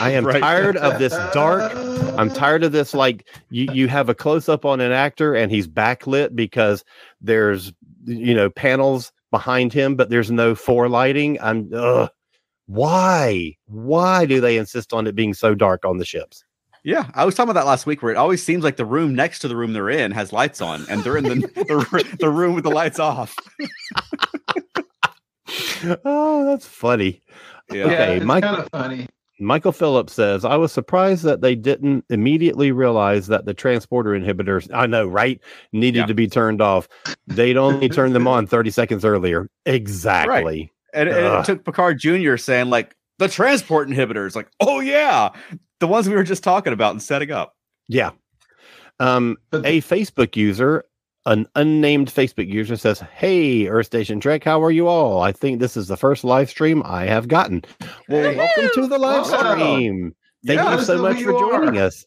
[0.00, 0.40] I am Right.
[0.40, 1.72] tired of this dark
[2.18, 2.94] I'm tired of this.
[2.94, 6.84] Like you, you have a close up on an actor and he's backlit because
[7.20, 7.72] there's
[8.04, 11.38] you know panels behind him, but there's no forelighting.
[11.40, 12.10] I'm ugh.
[12.66, 13.56] why?
[13.66, 16.44] Why do they insist on it being so dark on the ships?
[16.84, 19.14] Yeah, I was talking about that last week, where it always seems like the room
[19.14, 22.28] next to the room they're in has lights on, and they're in the the, the
[22.28, 23.34] room with the lights off.
[26.04, 27.22] Oh, that's funny.
[27.70, 27.84] Yeah.
[27.84, 29.06] Okay, yeah, it's kind of funny.
[29.40, 34.70] Michael Phillips says, I was surprised that they didn't immediately realize that the transporter inhibitors,
[34.72, 35.40] I know, right,
[35.72, 36.06] needed Yeah.
[36.06, 36.86] to be turned off.
[37.26, 39.48] They'd only turned them on 30 seconds earlier.
[39.66, 40.72] Exactly.
[40.94, 42.36] And, and it took Picard Jr.
[42.36, 45.30] saying like the transport inhibitors, like, oh yeah,
[45.82, 47.56] the ones we were just talking about and setting up.
[47.88, 48.10] Yeah.
[49.00, 50.84] Um, a Facebook user,
[51.26, 55.22] an unnamed Facebook user says, Hey, Earth Station Trek, how are you all?
[55.22, 57.64] I think this is the first live stream I have gotten.
[58.08, 58.36] Well, Hey.
[58.36, 59.54] welcome to the live Wow.
[59.56, 60.14] stream.
[60.46, 61.86] Thank Yeah, you so much who for you joining are.
[61.86, 62.04] us.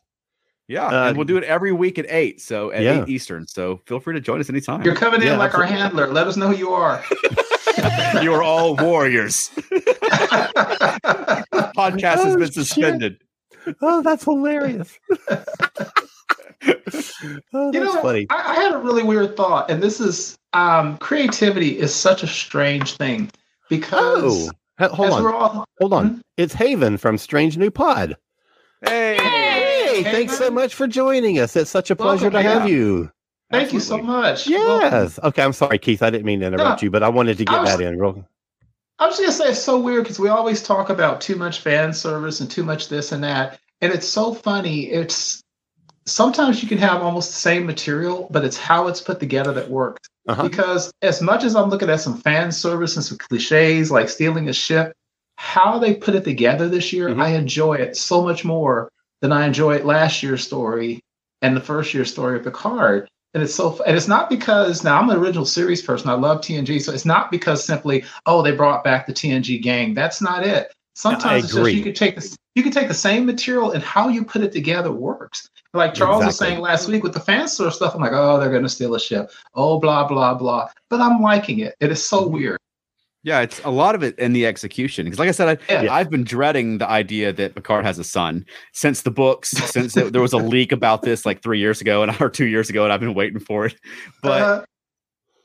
[0.69, 3.01] Yeah, Uh, and we'll do it every week at eight, so at Yeah.
[3.03, 3.45] eight Eastern.
[3.45, 4.83] So feel free to join us anytime.
[4.83, 6.07] You're coming in Yeah, like our handler.
[6.07, 7.03] Let us know who you are.
[8.21, 9.49] you are all warriors.
[11.75, 13.17] Podcast has Oh, been suspended.
[13.81, 14.97] Oh, that's hilarious.
[17.53, 18.27] oh, you know, funny.
[18.29, 22.27] I, I had a really weird thought, and this is um, creativity is such a
[22.27, 23.29] strange thing
[23.69, 25.23] because Oh, he- hold on.
[25.23, 26.21] we're all Hold on.
[26.37, 28.15] It's Haven from Strange New Pod.
[28.85, 31.55] Hey, Hey, thanks so much for joining us.
[31.55, 32.75] It's such a pleasure Welcome, to have yeah.
[32.75, 33.11] you.
[33.51, 34.47] thank you so much.
[34.49, 34.91] Welcome.
[34.91, 35.19] Yes.
[35.23, 36.03] Okay, I'm sorry, Keith.
[36.03, 37.97] I didn't mean to interrupt No, you, but I wanted to get was- that in
[37.99, 38.27] real.
[38.99, 41.59] I was just gonna say it's so weird because we always talk about too much
[41.59, 44.85] fan service and too much this and that, and it's so funny.
[44.89, 45.41] It's
[46.05, 49.69] sometimes you can have almost the same material, but it's how it's put together that
[49.69, 50.07] works.
[50.27, 50.43] Uh-huh.
[50.43, 54.49] Because as much as I'm looking at some fan service and some cliches like stealing
[54.49, 54.93] a ship,
[55.37, 57.21] how they put it together this year, Mhm.
[57.21, 58.89] I enjoy it so much more
[59.21, 61.01] than I enjoyed last year's story
[61.41, 63.09] and the first year's story of Picard.
[63.35, 66.09] And it's so, and it's not because now I'm an original series person.
[66.09, 69.93] I love TNG, so it's not because simply, oh, they brought back the TNG gang.
[69.93, 70.73] That's not it.
[70.93, 74.07] Sometimes it's just you could take this, you can take the same material and how
[74.07, 75.49] you put it together works.
[75.73, 78.49] Like Charles was saying last week with the fan source stuff, I'm like, oh, they're
[78.49, 79.29] going to steal a ship.
[79.53, 80.69] Oh, blah blah blah.
[80.89, 81.75] But I'm liking it.
[81.81, 82.33] It is so mm-hmm.
[82.35, 82.59] weird.
[83.25, 85.05] Yeah, it's a lot of it in the execution.
[85.05, 85.91] Because, like I said, I, Yeah.
[85.91, 90.11] I've been dreading the idea that Picard has a son since the books, since there
[90.11, 92.83] there was a leak about this like three years ago and or two years ago,
[92.83, 93.75] and I've been waiting for it.
[94.21, 94.65] But Uh,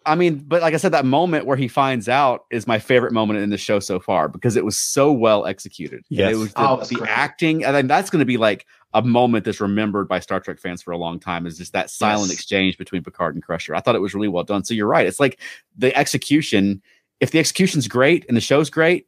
[0.04, 3.12] I mean, but like I said, that moment where he finds out is my favorite
[3.12, 6.00] moment in the show so far because it was so well executed.
[6.10, 6.32] And Yes.
[6.34, 7.08] it was the, Oh, the great.
[7.10, 10.58] acting, and then that's going to be like a moment that's remembered by Star Trek
[10.58, 11.46] fans for a long time.
[11.46, 12.34] Is just that silent Yes.
[12.34, 13.74] exchange between Picard and Crusher.
[13.74, 14.64] I thought it was really well done.
[14.64, 15.06] So you're right.
[15.06, 15.38] It's like
[15.78, 16.82] the execution.
[17.20, 19.06] If the execution's great and the show's great,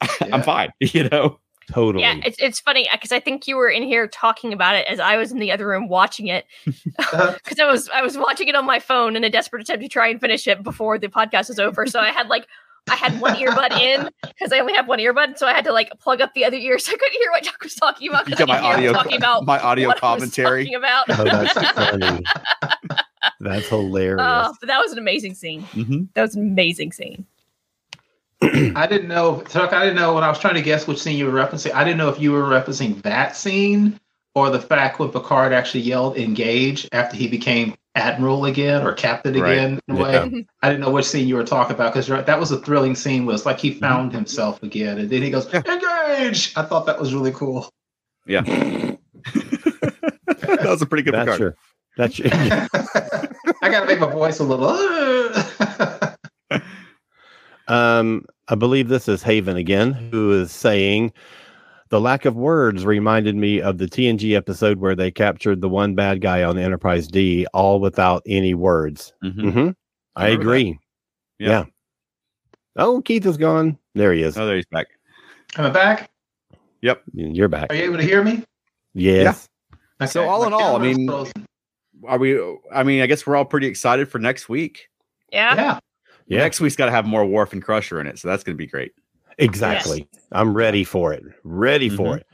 [0.20, 0.28] Yeah.
[0.34, 0.72] I'm fine.
[0.80, 1.38] You know.
[1.70, 2.02] Totally.
[2.02, 4.98] Yeah, it's it's funny because I think you were in here talking about it as
[4.98, 6.44] I was in the other room watching it
[6.98, 7.34] Uh-huh.
[7.42, 9.88] because I was I was watching it on my phone in a desperate attempt to
[9.88, 11.86] try and finish it before the podcast was over.
[11.86, 12.46] So I had like
[12.90, 15.72] I had one earbud in because I only have one earbud, so I had to
[15.72, 18.28] like plug up the other ear so I couldn't hear what Chuck was talking about.
[18.28, 20.14] You 'cause got I my could hear him audio, talking about my audio what I
[20.14, 20.64] was commentary.
[20.64, 21.04] talking about.
[21.10, 22.24] oh, that's funny.
[23.40, 24.20] That's hilarious.
[24.20, 25.62] Oh, but that was an amazing scene.
[25.72, 26.08] Mhm.
[26.14, 27.26] That was an amazing scene.
[28.42, 29.72] I didn't know, Chuck.
[29.72, 31.72] I didn't know when I was trying to guess which scene you were referencing.
[31.74, 34.00] I didn't know if you were referencing that scene
[34.34, 39.38] or the fact when Picard actually yelled "engage" after he became admiral again or captain
[39.38, 39.52] Right.
[39.52, 39.78] again.
[39.86, 40.40] In a way, Yeah.
[40.62, 43.26] I didn't know which scene you were talking about because that was a thrilling scene.
[43.26, 45.62] Was like he found himself again, and then he goes Yeah.
[45.64, 47.68] "engage." I thought that was really cool.
[48.26, 48.40] Yeah.
[49.34, 51.40] that was a pretty good That's Picard.
[51.40, 51.56] your.
[51.96, 52.20] That's.
[52.24, 54.72] I got to make my voice a little.
[57.68, 61.12] Um, I believe this is Haven again, who is saying
[61.90, 65.94] the lack of words reminded me of the TNG episode where they captured the one
[65.94, 69.12] bad guy on Enterprise D, all without any words.
[69.24, 69.52] Mhm.
[69.52, 69.68] hmm
[70.16, 70.32] I Remember that.
[70.34, 70.78] agree.
[71.38, 71.48] Yeah.
[71.48, 71.64] Yeah.
[72.76, 73.78] Oh, Keith is gone.
[73.94, 74.36] There he is.
[74.36, 74.88] Oh, there he's back.
[75.56, 76.10] Am I back?
[76.82, 77.02] Yep.
[77.14, 77.70] You're back.
[77.70, 78.42] Are you able to hear me?
[78.92, 79.48] Yes.
[80.08, 81.46] So all in all, I mean- frozen.
[82.06, 82.40] Are we?
[82.72, 84.88] I mean, I guess we're all pretty excited for next week.
[85.30, 85.54] Yeah.
[85.54, 85.78] yeah.
[86.26, 86.38] Yeah.
[86.38, 88.58] Next week's got to have more Worf and Crusher in it, so that's going to
[88.58, 88.92] be great.
[89.38, 90.08] Exactly.
[90.30, 91.24] I'm ready for it.
[91.42, 92.18] Ready for Mhm.
[92.18, 92.26] it.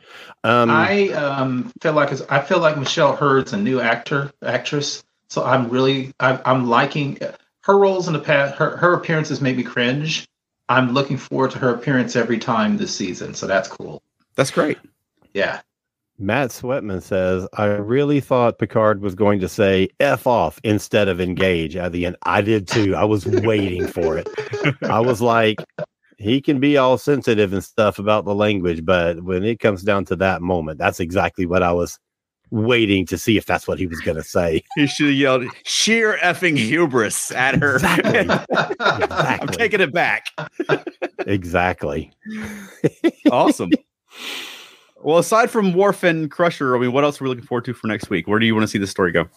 [0.45, 5.03] Um, I um, feel like it's, I feel like Michelle Hurd's a new actor actress,
[5.29, 7.19] so I'm really I'm, I'm liking
[7.62, 8.57] her roles in the past.
[8.57, 10.27] Her her appearances make me cringe.
[10.69, 14.03] I'm looking forward to her appearance every time this season, so that's cool.
[14.35, 14.79] That's great.
[15.35, 15.61] Yeah,
[16.19, 21.21] Matt Sweatman says, I really thought Picard was going to say F off instead of
[21.21, 22.16] engage at the end.
[22.25, 22.97] I did too.
[22.97, 24.29] I was waiting for it.
[24.83, 25.59] I was like,
[26.19, 30.05] he can be all sensitive and stuff about the language, but when it comes down
[30.07, 32.01] to that moment, that's exactly what I was
[32.51, 34.64] waiting to see if that's what he was going to say.
[34.75, 37.77] He should have yelled sheer effing hubris at her.
[37.77, 38.29] Exactly.
[38.81, 40.27] I'm taking it back.
[41.21, 42.11] exactly.
[43.31, 43.71] Awesome.
[45.03, 47.74] well, aside from Worf and Crusher, I mean, what else are we looking forward to
[47.74, 48.26] for next week?
[48.28, 49.28] Where do you want to see the story go?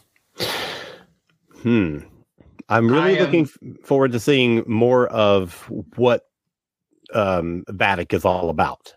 [1.61, 1.99] Hmm.
[2.69, 5.53] I'm really am- looking f- forward to seeing more of
[5.95, 6.23] what
[7.13, 8.93] um Vadic is all about.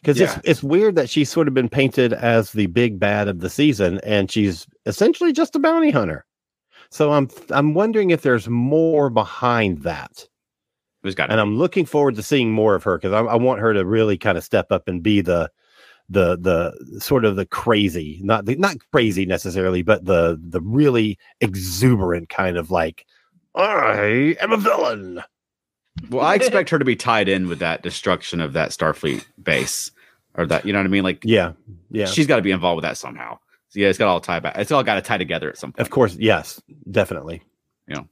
[0.00, 0.34] Because Yeah.
[0.36, 3.50] it's it's weird that she's sort of been painted as the big bad of the
[3.50, 6.24] season, and she's essentially just a bounty hunter.
[6.90, 10.28] So I'm I'm wondering if there's more behind that,
[11.02, 13.60] Who's got and I'm looking forward to seeing more of her because I, I want
[13.60, 15.50] her to really kind of step up and be the
[16.08, 21.18] the the sort of the crazy not the, not crazy necessarily but the the really
[21.40, 23.06] exuberant kind of like
[23.54, 25.22] i am a villain
[26.10, 29.90] Well, I expect her to be tied in with that destruction of that Starfleet base,
[30.34, 31.04] or that you know what I mean.
[31.04, 31.52] Like, yeah
[31.90, 33.38] yeah she's got to be involved with that somehow.
[33.68, 34.56] So, yeah, it's got to all tie back.
[34.56, 35.80] It's all got to tie together at some point.
[35.80, 37.42] of course yes definitely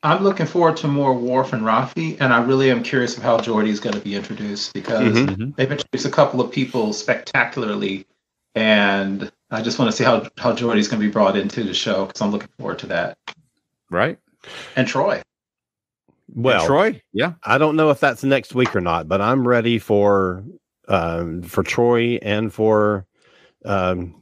[0.02, 3.38] I'm looking forward to more Worf and Raffi, and I really am curious of how
[3.38, 5.36] Geordi is going to be introduced because Mhm.
[5.36, 5.56] Mhm.
[5.56, 8.06] they've introduced a couple of people spectacularly,
[8.54, 11.74] and I just want to see how how Geordi's going to be brought into the
[11.74, 13.18] show because I'm looking forward to that.
[13.90, 14.18] right?
[14.76, 15.16] And Troi.
[15.16, 15.24] And
[16.44, 19.78] well Troi, yeah, i don't know if that's next week or not but i'm ready
[19.80, 20.44] for
[20.88, 23.04] um for Troi and for
[23.64, 24.14] um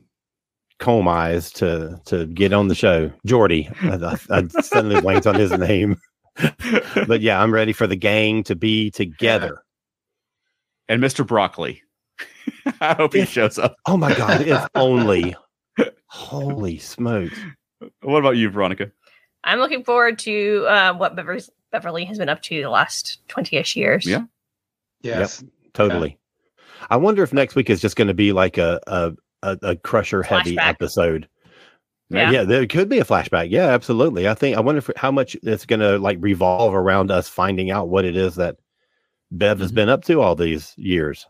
[0.79, 5.35] comb eyes to to get on the show Geordi i, I, I suddenly blanked on
[5.35, 5.97] his name
[7.07, 9.63] but yeah i'm ready for the gang to be together
[10.89, 11.27] and Mr.
[11.27, 11.83] Broccoli.
[12.81, 13.77] I hope he shows up.
[13.87, 15.37] Oh my god, if only.
[16.07, 17.39] Holy smokes.
[18.03, 18.91] What about you, Veronica?
[19.45, 23.77] I'm looking forward to uh, what Beverly's, Beverly has been up to the last 20ish
[23.77, 24.07] years.
[24.07, 24.25] Yeah.
[25.03, 25.45] Yes.
[25.75, 26.19] Totally.
[26.91, 29.13] I wonder if next week is just going to be like a a,
[29.43, 30.69] a, a crusher heavy Flashback.
[30.69, 31.29] episode.
[32.11, 32.31] Yeah.
[32.31, 33.49] Yeah, there could be a flashback.
[33.51, 34.27] Yeah, absolutely.
[34.29, 37.71] I think I wonder if, how much it's going to like revolve around us finding
[37.71, 38.57] out what it is that
[39.31, 39.75] Bev has Mhm.
[39.75, 41.27] been up to all these years.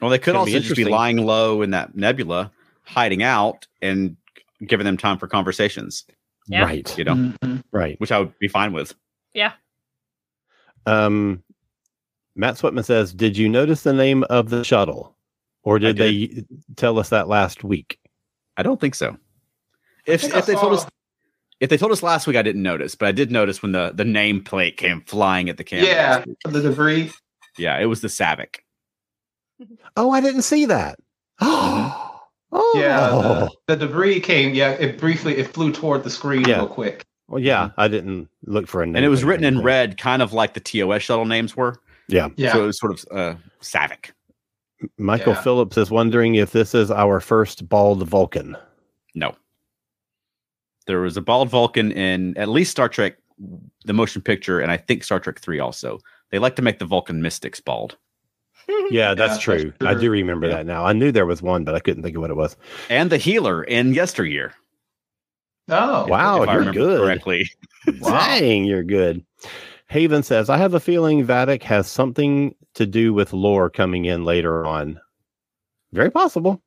[0.00, 2.52] Well, they could also be just be lying low in that nebula,
[2.84, 4.16] hiding out, and
[4.64, 6.04] giving them time for conversations.
[6.46, 6.62] Yeah.
[6.62, 6.96] Right.
[6.96, 7.64] You know, Mhm.
[7.72, 7.98] Right.
[8.00, 8.94] which I would be fine with.
[9.32, 9.52] Yeah.
[10.86, 11.42] Um
[12.36, 15.13] Matt Switman says, "Did you notice the name of the shuttle,
[15.64, 16.44] or did, they
[16.76, 17.98] tell us that last week?"
[18.56, 19.16] I don't think so.
[20.06, 20.86] If think if they told us,
[21.60, 23.92] If they told us last week, I didn't notice, but I did notice when the
[23.94, 25.86] the name plate came flying at the camera.
[25.86, 27.10] Yeah, the debris.
[27.58, 28.56] yeah, it was the Savic.
[29.96, 30.98] Oh, I didn't see that.
[31.40, 34.54] oh, Yeah, the, the debris came.
[34.54, 36.56] Yeah, it briefly it flew toward the screen Yeah.
[36.56, 37.04] real quick.
[37.28, 37.70] well, yeah.
[37.76, 38.96] I didn't look for a name.
[38.96, 41.76] and it was written in red, kind of like the TOS shuttle names were.
[42.08, 42.28] Yeah.
[42.36, 44.10] Yeah, So it was sort of uh, Savick.
[44.98, 45.40] Michael Yeah.
[45.42, 48.56] Phillips is wondering if this is our first bald Vulcan.
[49.14, 49.34] No.
[50.86, 53.16] There was a bald Vulcan in at least Star Trek,
[53.84, 55.98] the motion picture, and I think Star Trek 3 also.
[56.30, 57.96] They like to make the Vulcan mystics bald.
[58.90, 59.72] Yeah, that's that's true.
[59.82, 60.56] I do remember Yeah.
[60.56, 60.84] that now.
[60.86, 62.56] I knew there was one, but I couldn't think of what it was.
[62.88, 64.52] And the healer in yesteryear.
[65.68, 67.00] Oh, Wow, if you're good.
[67.00, 67.50] correctly.
[68.00, 68.18] Wow.
[68.38, 69.24] Dang, you're good.
[69.88, 74.24] Haven says, I have a feeling Vadic has something to do with lore coming in
[74.24, 75.00] later on.
[75.92, 76.62] Very possible.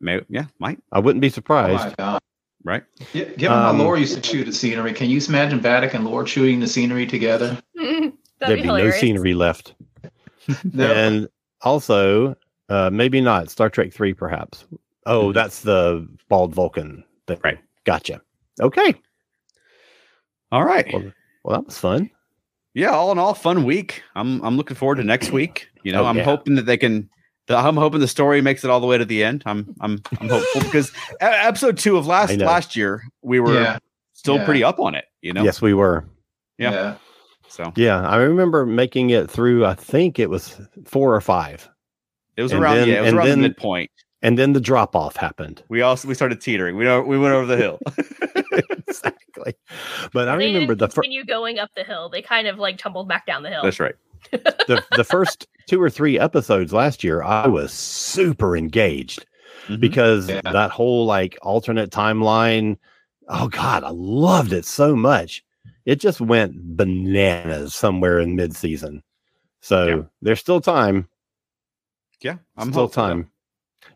[0.00, 1.84] May, yeah, might, I wouldn't be Oh surprised.
[1.84, 2.20] my god.
[2.64, 2.82] right?
[3.12, 6.04] Yeah, given Um, how Lore used to chew the scenery, can you imagine Vadic and
[6.04, 7.56] Lore chewing the scenery together?
[7.74, 9.74] That'd There'd be be no scenery left.
[10.74, 10.92] No.
[10.92, 11.28] And
[11.62, 12.36] also,
[12.68, 14.66] uh, maybe not Star Trek 3, perhaps.
[15.06, 15.34] Oh, Mhm.
[15.34, 17.02] that's the bald Vulcan.
[17.26, 17.38] Thing.
[17.42, 17.58] Right.
[17.84, 18.20] Gotcha.
[18.60, 18.94] Okay.
[20.52, 20.86] All right.
[20.92, 21.12] Well,
[21.44, 22.10] well, that was fun.
[22.74, 24.02] Yeah, all in all, fun week.
[24.14, 25.68] I'm I'm looking forward to next week.
[25.82, 26.24] You know, Oh, I'm yeah.
[26.24, 27.08] hoping that they can.
[27.46, 29.42] The, I'm hoping the story makes it all the way to the end.
[29.46, 33.78] I'm I'm I'm hopeful because episode two of last last year we were yeah,
[34.14, 34.44] still yeah.
[34.44, 35.04] pretty up on it.
[35.22, 36.04] You know, Yes, we were.
[36.58, 36.70] Yeah.
[36.72, 36.94] yeah.
[37.48, 39.66] so Yeah, I remember making it through.
[39.66, 41.68] I think it was four or five,
[42.36, 43.90] it was And around then- yeah, it was around then- the midpoint.
[44.22, 45.62] and then the drop off happened.
[45.68, 46.76] We also we started teetering.
[46.76, 47.78] We know we went over the hill.
[49.02, 49.54] exactly.
[50.12, 52.08] But I They remember didn't the fir- continue going up the hill.
[52.08, 53.62] They kind of like tumbled back down the hill.
[53.62, 53.94] That's right.
[54.30, 57.22] the the first two or three episodes last year.
[57.22, 59.26] I was super engaged
[59.68, 59.80] Mhm.
[59.80, 60.40] because Yeah.
[60.44, 62.76] that whole like alternate timeline.
[63.28, 65.42] Oh God, I loved it so much.
[65.86, 69.02] It just went bananas somewhere in mid season.
[69.60, 70.02] So Yeah.
[70.22, 71.08] there's still time.
[72.22, 73.08] Yeah, I'm still hopeful, though.
[73.08, 73.30] time.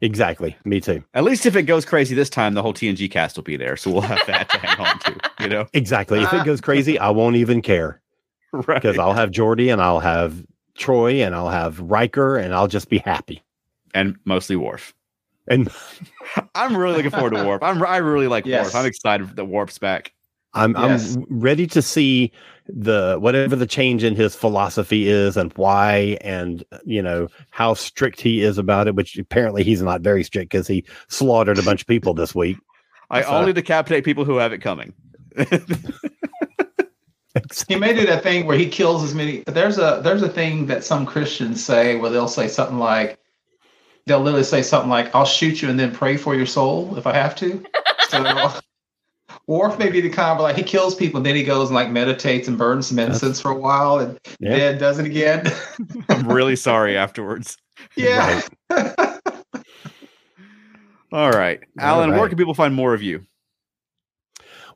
[0.00, 0.56] Exactly.
[0.64, 1.02] Me too.
[1.14, 3.76] At least if it goes crazy this time, the whole TNG cast will be there,
[3.76, 5.20] so we'll have that to hang on to.
[5.40, 6.20] You know, Exactly.
[6.22, 8.00] If it goes crazy, I won't even care
[8.52, 8.80] right?
[8.80, 10.44] because I'll have Geordi and I'll have
[10.78, 13.42] Troi and I'll have Riker and I'll just be happy.
[13.94, 14.94] and mostly Worf.
[15.48, 15.68] And
[16.54, 17.62] I'm really looking forward to Worf.
[17.62, 18.66] I'm I really like Yes.
[18.66, 18.74] Worf.
[18.76, 20.12] I'm excited that Worf's back.
[20.58, 21.16] I'm Yes.
[21.16, 22.32] I'm ready to see
[22.68, 28.20] the whatever the change in his philosophy is and why and you know how strict
[28.20, 31.80] he is about it which apparently he's not very strict because he slaughtered a bunch
[31.80, 32.58] of people this week
[33.10, 34.92] I So- only decapitate people who have it coming.
[37.68, 39.44] He may do that thing where he kills as many.
[39.46, 43.16] There's a there's a thing that some Christians say where they'll say something like,
[44.06, 47.06] they'll literally say something like, "I'll shoot you and then pray for your soul if
[47.06, 47.64] I have to."
[48.08, 48.24] So,
[49.48, 51.74] Worf may be the kind of like he kills people and then he goes and
[51.74, 54.56] like meditates and burns some incense for a while and Yeah.
[54.56, 55.50] then does it again.
[56.10, 57.56] I'm really sorry afterwards.
[57.96, 58.42] yeah.
[61.10, 63.24] All right, Alan, All where can people find more of you?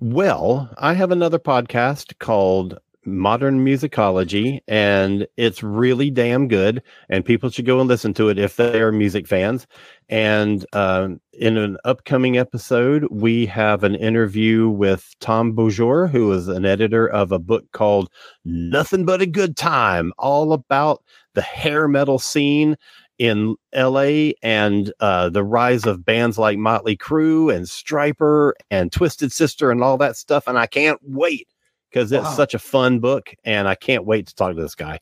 [0.01, 7.51] well i have another podcast called modern musicology and it's really damn good and people
[7.51, 9.67] should go and listen to it if they are music fans
[10.09, 16.47] and um, in an upcoming episode we have an interview with tom beaujour who is
[16.47, 18.09] an editor of a book called
[18.45, 21.03] nothing but a good time all about
[21.35, 22.77] the hair metal scene
[23.19, 29.31] in LA and uh, the rise of bands like Motley Crue and Stryper and Twisted
[29.31, 30.49] Sister and all that stuff.
[30.49, 31.47] And I can't wait
[31.93, 32.31] because it's Wow.
[32.35, 34.99] such a fun book and I can't wait to talk to this guy.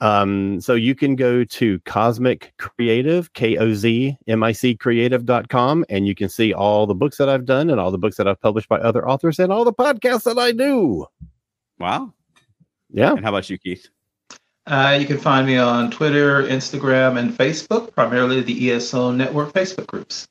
[0.00, 5.84] Um, so you can go to Kozmic Creative, K O Z M I C creative.com,
[5.88, 8.28] and you can see all the books that I've done and all the books that
[8.28, 11.06] I've published by other authors and all the podcasts that I do.
[11.80, 12.14] Wow.
[12.90, 13.12] Yeah.
[13.12, 13.88] And how about you, Keith?
[14.68, 19.86] Uh, you can find me on Twitter, Instagram, and Facebook, primarily the ESO Network Facebook
[19.88, 20.28] groups.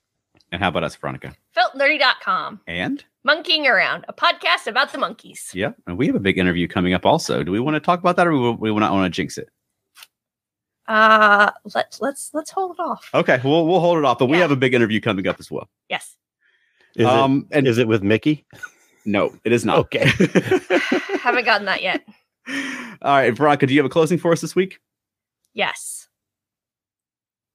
[0.51, 1.33] And how about us, Veronica?
[1.57, 2.61] Feltnerdy.com.
[2.67, 5.53] And Monkeying Around, a podcast about the Monkees.
[5.53, 7.05] yeah, and we have a big interview coming up.
[7.05, 9.37] Also, do we want to talk about that, or we, we not want to jinx
[9.37, 9.49] it?
[10.87, 13.09] Uh let's let's let's hold it off.
[13.13, 14.17] Okay, we'll we'll hold it off.
[14.17, 15.67] But we have a big interview coming up as well.
[15.89, 16.15] Yes.
[16.95, 18.45] Is, um, it, and is it with Mickey?
[19.05, 19.79] no, it is not.
[19.79, 20.05] Okay.
[21.19, 22.05] Haven't gotten that yet.
[23.01, 24.79] All right, Veronica, do you have a closing for us this week?
[25.53, 26.06] Yes.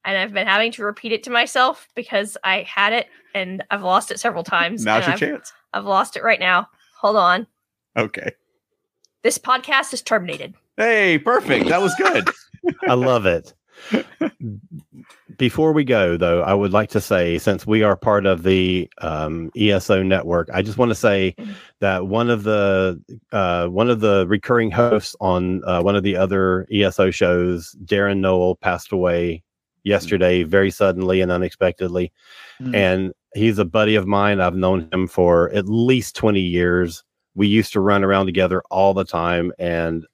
[0.04, 3.82] And I've been having to repeat it to myself because I had it and I've
[3.82, 4.84] lost it several times.
[4.84, 5.52] Now's your I've, chance.
[5.72, 6.68] I've lost it right now.
[7.00, 7.46] Hold on.
[7.96, 8.32] Okay.
[9.22, 10.54] This podcast is terminated.
[10.76, 11.68] Hey, perfect.
[11.68, 12.28] That was good.
[12.88, 13.54] I love it.
[15.36, 18.88] Before we go, though, I would like to say, since we are part of the
[18.98, 21.34] um, ESO network, I just want to say
[21.80, 23.00] that one of the
[23.32, 28.18] uh, one of the recurring hosts on uh, one of the other ESO shows, Darren
[28.18, 29.42] Noel, passed away
[29.84, 32.12] yesterday, very suddenly and unexpectedly.
[32.60, 32.74] Mm.
[32.74, 34.40] And he's a buddy of mine.
[34.40, 37.04] I've known him for at least twenty years.
[37.34, 40.06] We used to run around together all the time, and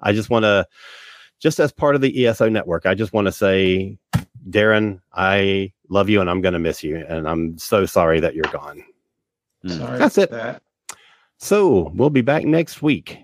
[0.00, 0.66] I just want to
[1.44, 3.98] just as part of the ESO network, I just want to say,
[4.48, 7.04] Darren, I love you and I'm going to miss you.
[7.06, 8.82] And I'm so sorry that you're gone.
[9.66, 10.30] Sorry That's it.
[10.30, 10.62] That.
[11.38, 13.18] So we'll be back next week.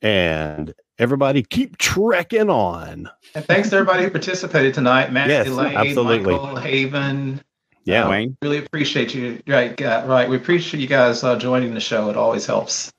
[0.00, 3.08] And everybody keep trekking on.
[3.34, 5.12] And thanks to everybody who participated tonight.
[5.12, 6.34] Matt, Yes, Elaine, absolutely.
[6.34, 7.40] Michael, Haven.
[7.84, 8.04] Yeah.
[8.06, 8.36] Uh, Wayne.
[8.42, 9.42] Really appreciate you.
[9.46, 10.28] Right, uh, right.
[10.28, 12.10] We appreciate you guys uh, joining the show.
[12.10, 12.92] It always helps.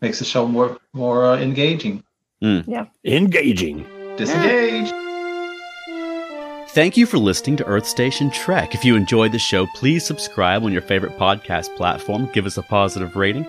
[0.00, 2.02] Makes the show more more uh, engaging.
[2.40, 2.84] Yeah.
[3.04, 3.86] Engaging.
[4.16, 4.92] Disengage.
[6.70, 8.74] Thank you for listening to Earth Station Trek.
[8.74, 12.28] If you enjoyed the show, please subscribe on your favorite podcast platform.
[12.32, 13.48] Give us a positive rating.